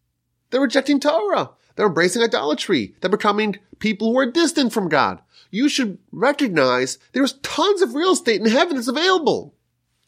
They're 0.50 0.62
rejecting 0.62 1.00
Torah. 1.00 1.52
They're 1.76 1.88
embracing 1.88 2.22
idolatry. 2.22 2.96
They're 3.00 3.10
becoming 3.10 3.58
people 3.80 4.12
who 4.12 4.20
are 4.20 4.32
distant 4.32 4.74
from 4.74 4.90
God. 4.90 5.22
You 5.50 5.70
should 5.70 5.98
recognize 6.12 6.98
there's 7.14 7.34
tons 7.44 7.82
of 7.82 7.96
real 7.96 8.14
estate 8.14 8.42
in 8.42 8.48
heaven 8.48 8.76
that's 8.76 8.88
available. 8.88 9.56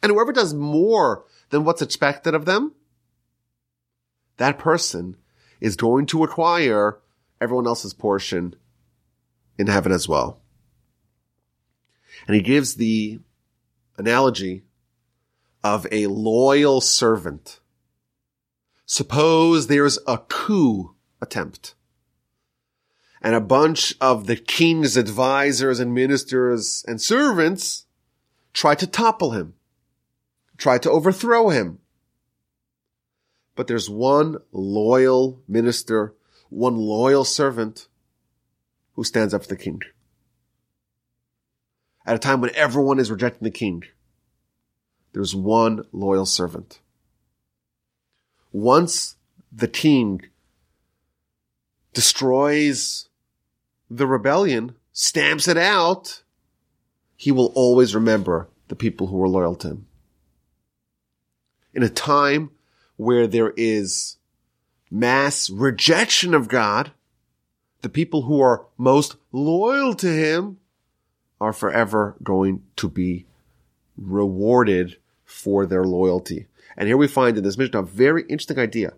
And 0.01 0.11
whoever 0.11 0.31
does 0.31 0.53
more 0.53 1.25
than 1.49 1.63
what's 1.63 1.81
expected 1.81 2.35
of 2.35 2.45
them, 2.45 2.73
that 4.37 4.59
person 4.59 5.17
is 5.59 5.75
going 5.75 6.05
to 6.07 6.23
acquire 6.23 6.99
everyone 7.39 7.67
else's 7.67 7.93
portion 7.93 8.55
in 9.57 9.67
heaven 9.67 9.91
as 9.91 10.07
well. 10.07 10.41
And 12.27 12.35
he 12.35 12.41
gives 12.41 12.75
the 12.75 13.19
analogy 13.97 14.63
of 15.63 15.87
a 15.91 16.07
loyal 16.07 16.81
servant. 16.81 17.59
Suppose 18.85 19.67
there's 19.67 19.99
a 20.07 20.17
coup 20.17 20.95
attempt 21.21 21.75
and 23.25 23.33
a 23.33 23.41
bunch 23.41 23.95
of 23.99 24.27
the 24.27 24.35
king's 24.35 24.95
advisors 24.95 25.79
and 25.79 25.95
ministers 25.95 26.85
and 26.87 27.01
servants 27.01 27.87
try 28.53 28.75
to 28.75 28.85
topple 28.85 29.31
him, 29.31 29.55
try 30.57 30.77
to 30.77 30.91
overthrow 30.91 31.49
him. 31.49 31.79
But 33.55 33.65
there's 33.65 33.89
one 33.89 34.37
loyal 34.51 35.41
minister, 35.47 36.13
one 36.49 36.75
loyal 36.75 37.25
servant 37.25 37.87
who 38.95 39.03
stands 39.03 39.33
up 39.33 39.43
for 39.43 39.49
the 39.49 39.55
king. 39.55 39.81
At 42.05 42.15
a 42.15 42.19
time 42.19 42.41
when 42.41 42.55
everyone 42.55 42.99
is 42.99 43.11
rejecting 43.11 43.43
the 43.43 43.51
king, 43.51 43.83
there's 45.13 45.35
one 45.35 45.85
loyal 45.91 46.25
servant. 46.25 46.79
Once 48.51 49.15
the 49.51 49.67
king 49.67 50.21
destroys 51.93 53.07
the 53.89 54.07
rebellion, 54.07 54.75
stamps 54.91 55.47
it 55.47 55.57
out, 55.57 56.23
he 57.15 57.31
will 57.31 57.51
always 57.55 57.95
remember 57.95 58.49
the 58.67 58.75
people 58.75 59.07
who 59.07 59.17
were 59.17 59.27
loyal 59.27 59.55
to 59.55 59.69
him. 59.69 59.87
In 61.73 61.83
a 61.83 61.89
time 61.89 62.51
where 62.97 63.27
there 63.27 63.53
is 63.57 64.17
mass 64.89 65.49
rejection 65.49 66.33
of 66.33 66.47
God, 66.47 66.91
the 67.85 67.89
people 67.89 68.23
who 68.23 68.41
are 68.41 68.65
most 68.79 69.15
loyal 69.31 69.93
to 69.93 70.11
him 70.11 70.57
are 71.39 71.53
forever 71.53 72.15
going 72.23 72.63
to 72.75 72.89
be 72.89 73.27
rewarded 73.95 74.97
for 75.23 75.67
their 75.67 75.83
loyalty. 75.83 76.47
And 76.75 76.87
here 76.87 76.97
we 76.97 77.07
find 77.07 77.37
in 77.37 77.43
this 77.43 77.59
Mishnah 77.59 77.81
a 77.81 77.83
very 77.83 78.23
interesting 78.23 78.57
idea 78.57 78.93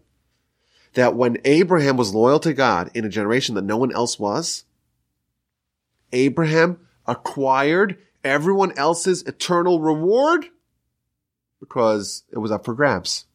that 0.93 1.17
when 1.17 1.37
Abraham 1.43 1.97
was 1.97 2.15
loyal 2.15 2.39
to 2.39 2.53
God 2.53 2.89
in 2.93 3.03
a 3.03 3.09
generation 3.09 3.55
that 3.55 3.65
no 3.65 3.75
one 3.75 3.93
else 3.93 4.17
was, 4.17 4.63
Abraham 6.13 6.79
acquired 7.05 7.97
everyone 8.23 8.71
else's 8.77 9.21
eternal 9.23 9.81
reward 9.81 10.45
because 11.59 12.23
it 12.31 12.37
was 12.37 12.51
up 12.51 12.63
for 12.63 12.73
grabs. 12.73 13.25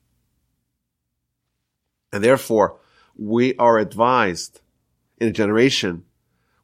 And 2.10 2.24
therefore, 2.24 2.78
we 3.18 3.54
are 3.56 3.76
advised 3.76 4.62
in 5.22 5.28
a 5.28 5.32
generation 5.32 6.02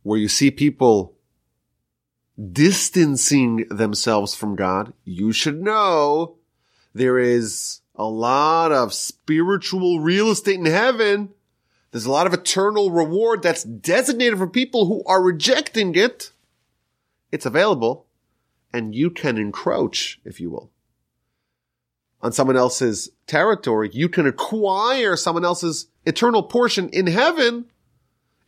where 0.02 0.18
you 0.18 0.28
see 0.28 0.50
people 0.50 1.14
distancing 2.52 3.66
themselves 3.68 4.34
from 4.34 4.56
God, 4.56 4.92
you 5.04 5.32
should 5.32 5.62
know 5.62 6.36
there 6.92 7.18
is 7.18 7.80
a 7.94 8.04
lot 8.04 8.72
of 8.72 8.92
spiritual 8.92 10.00
real 10.00 10.30
estate 10.30 10.58
in 10.58 10.66
heaven. 10.66 11.30
There's 11.92 12.04
a 12.04 12.10
lot 12.10 12.26
of 12.26 12.34
eternal 12.34 12.90
reward 12.90 13.42
that's 13.42 13.62
designated 13.62 14.38
for 14.38 14.48
people 14.48 14.86
who 14.86 15.04
are 15.06 15.22
rejecting 15.22 15.94
it. 15.94 16.32
It's 17.30 17.46
available 17.46 18.06
and 18.72 18.94
you 18.94 19.10
can 19.10 19.38
encroach, 19.38 20.20
if 20.24 20.40
you 20.40 20.50
will, 20.50 20.72
on 22.20 22.32
someone 22.32 22.56
else's 22.56 23.10
territory. 23.28 23.90
You 23.92 24.08
can 24.08 24.26
acquire 24.26 25.14
someone 25.14 25.44
else's 25.44 25.86
eternal 26.04 26.42
portion 26.42 26.88
in 26.88 27.06
heaven 27.06 27.66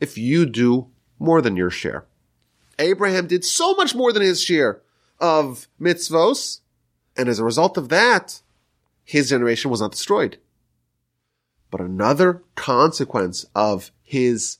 if 0.01 0.18
you 0.18 0.46
do 0.46 0.88
more 1.18 1.42
than 1.42 1.57
your 1.57 1.70
share. 1.70 2.07
Abraham 2.78 3.26
did 3.26 3.44
so 3.44 3.74
much 3.74 3.94
more 3.94 4.12
than 4.12 4.22
his 4.22 4.42
share 4.42 4.80
of 5.20 5.68
mitzvos. 5.80 6.61
And 7.16 7.28
as 7.28 7.38
a 7.38 7.44
result 7.44 7.76
of 7.76 7.90
that, 7.90 8.40
his 9.05 9.28
generation 9.28 9.70
was 9.70 9.80
not 9.80 9.92
destroyed. 9.92 10.38
But 11.70 11.80
another 11.80 12.42
consequence 12.55 13.44
of 13.55 13.92
his 14.03 14.59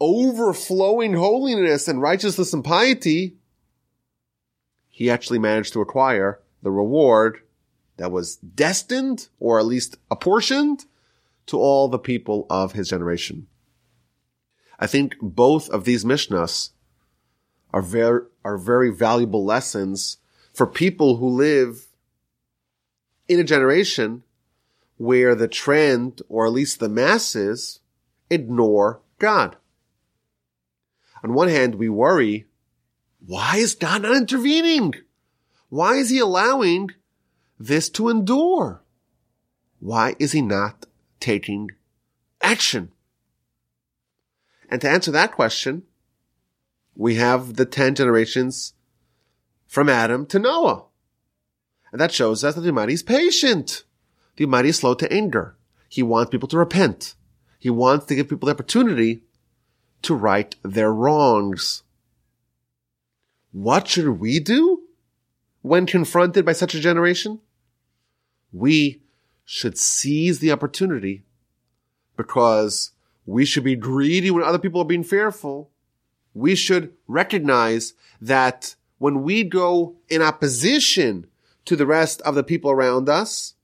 overflowing 0.00 1.14
holiness 1.14 1.88
and 1.88 2.00
righteousness 2.00 2.52
and 2.52 2.64
piety, 2.64 3.36
he 4.88 5.10
actually 5.10 5.38
managed 5.38 5.72
to 5.74 5.80
acquire 5.80 6.40
the 6.62 6.70
reward 6.70 7.40
that 7.96 8.12
was 8.12 8.36
destined 8.36 9.28
or 9.38 9.58
at 9.58 9.66
least 9.66 9.96
apportioned 10.10 10.86
to 11.46 11.58
all 11.58 11.88
the 11.88 11.98
people 11.98 12.46
of 12.48 12.72
his 12.72 12.88
generation. 12.88 13.46
I 14.80 14.86
think 14.86 15.16
both 15.20 15.68
of 15.68 15.84
these 15.84 16.06
Mishnahs 16.06 16.70
are 17.72 17.82
very, 17.82 18.22
are 18.44 18.56
very 18.56 18.90
valuable 18.90 19.44
lessons 19.44 20.16
for 20.54 20.66
people 20.66 21.18
who 21.18 21.28
live 21.28 21.86
in 23.28 23.38
a 23.38 23.44
generation 23.44 24.22
where 24.96 25.34
the 25.34 25.48
trend, 25.48 26.22
or 26.28 26.46
at 26.46 26.52
least 26.52 26.80
the 26.80 26.88
masses, 26.88 27.80
ignore 28.30 29.00
God. 29.18 29.56
On 31.22 31.34
one 31.34 31.48
hand, 31.48 31.74
we 31.74 31.90
worry, 31.90 32.46
why 33.24 33.56
is 33.56 33.74
God 33.74 34.02
not 34.02 34.16
intervening? 34.16 34.94
Why 35.68 35.94
is 35.96 36.08
he 36.08 36.18
allowing 36.18 36.90
this 37.58 37.90
to 37.90 38.08
endure? 38.08 38.82
Why 39.78 40.16
is 40.18 40.32
he 40.32 40.40
not 40.40 40.86
taking 41.20 41.70
action? 42.42 42.92
And 44.70 44.80
to 44.80 44.88
answer 44.88 45.10
that 45.10 45.32
question, 45.32 45.82
we 46.94 47.16
have 47.16 47.56
the 47.56 47.66
10 47.66 47.96
generations 47.96 48.74
from 49.66 49.88
Adam 49.88 50.24
to 50.26 50.38
Noah. 50.38 50.84
And 51.92 52.00
that 52.00 52.12
shows 52.12 52.44
us 52.44 52.54
that 52.54 52.60
the 52.60 52.68
Almighty 52.68 52.94
is 52.94 53.02
patient. 53.02 53.84
The 54.36 54.44
Almighty 54.44 54.68
is 54.68 54.76
slow 54.76 54.94
to 54.94 55.12
anger. 55.12 55.56
He 55.88 56.04
wants 56.04 56.30
people 56.30 56.48
to 56.48 56.56
repent. 56.56 57.14
He 57.58 57.68
wants 57.68 58.06
to 58.06 58.14
give 58.14 58.28
people 58.28 58.46
the 58.46 58.54
opportunity 58.54 59.22
to 60.02 60.14
right 60.14 60.54
their 60.62 60.92
wrongs. 60.92 61.82
What 63.52 63.88
should 63.88 64.20
we 64.20 64.38
do 64.38 64.84
when 65.62 65.84
confronted 65.84 66.44
by 66.44 66.52
such 66.52 66.74
a 66.74 66.80
generation? 66.80 67.40
We 68.52 69.02
should 69.44 69.76
seize 69.76 70.38
the 70.38 70.52
opportunity 70.52 71.24
because 72.16 72.92
we 73.26 73.44
should 73.44 73.64
be 73.64 73.76
greedy 73.76 74.30
when 74.30 74.42
other 74.42 74.58
people 74.58 74.80
are 74.82 74.86
being 74.86 75.04
fearful. 75.04 75.70
We 76.34 76.54
should 76.54 76.92
recognize 77.06 77.94
that 78.20 78.74
when 78.98 79.22
we 79.22 79.44
go 79.44 79.96
in 80.08 80.22
opposition 80.22 81.26
to 81.64 81.76
the 81.76 81.86
rest 81.86 82.20
of 82.22 82.34
the 82.34 82.42
people 82.42 82.70
around 82.70 83.08
us, 83.08 83.54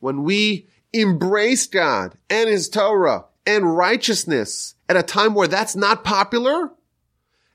when 0.00 0.22
we 0.22 0.68
embrace 0.92 1.66
God 1.66 2.16
and 2.30 2.48
His 2.48 2.68
Torah 2.68 3.24
and 3.46 3.76
righteousness 3.76 4.74
at 4.88 4.96
a 4.96 5.02
time 5.02 5.34
where 5.34 5.48
that's 5.48 5.76
not 5.76 6.04
popular, 6.04 6.70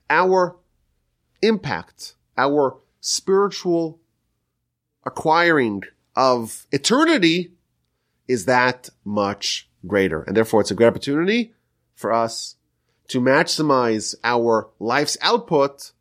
our 0.10 0.58
impact, 1.42 2.16
our 2.38 2.78
spiritual 3.02 4.00
acquiring 5.06 5.84
of 6.16 6.68
eternity 6.72 7.54
is 8.28 8.46
that 8.46 8.90
much 9.06 9.69
greater. 9.86 10.24
And 10.24 10.36
therefore 10.36 10.62
it's 10.62 10.72
a 10.72 10.76
great 10.76 10.88
opportunity 10.88 11.54
for 11.96 12.12
us 12.14 12.56
to 13.10 13.20
maximize 13.20 14.16
our 14.24 14.70
life's 14.80 15.18
output 15.22 15.92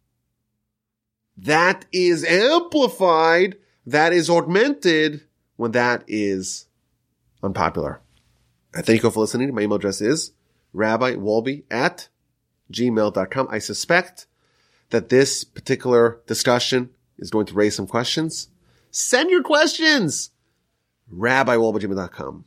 that 1.36 1.86
is 1.92 2.24
amplified, 2.24 3.56
that 3.86 4.12
is 4.12 4.28
augmented 4.28 5.22
when 5.56 5.72
that 5.72 6.04
is 6.06 6.66
unpopular. 7.42 8.00
I 8.74 8.82
thank 8.82 9.02
you 9.02 9.10
for 9.10 9.20
listening. 9.20 9.54
My 9.54 9.62
email 9.62 9.76
address 9.76 10.00
is 10.00 10.32
rabbiwolbe 10.74 11.64
at 11.70 12.08
gmail.com. 12.72 13.48
I 13.50 13.58
suspect 13.58 14.26
that 14.90 15.08
this 15.08 15.44
particular 15.44 16.20
discussion 16.26 16.90
is 17.18 17.30
going 17.30 17.46
to 17.46 17.54
raise 17.54 17.74
some 17.74 17.86
questions. 17.86 18.48
Send 18.90 19.30
your 19.30 19.42
questions. 19.42 20.30
rabbiwolbe 21.12 21.76
at 21.76 21.88
gmail.com. 21.88 22.44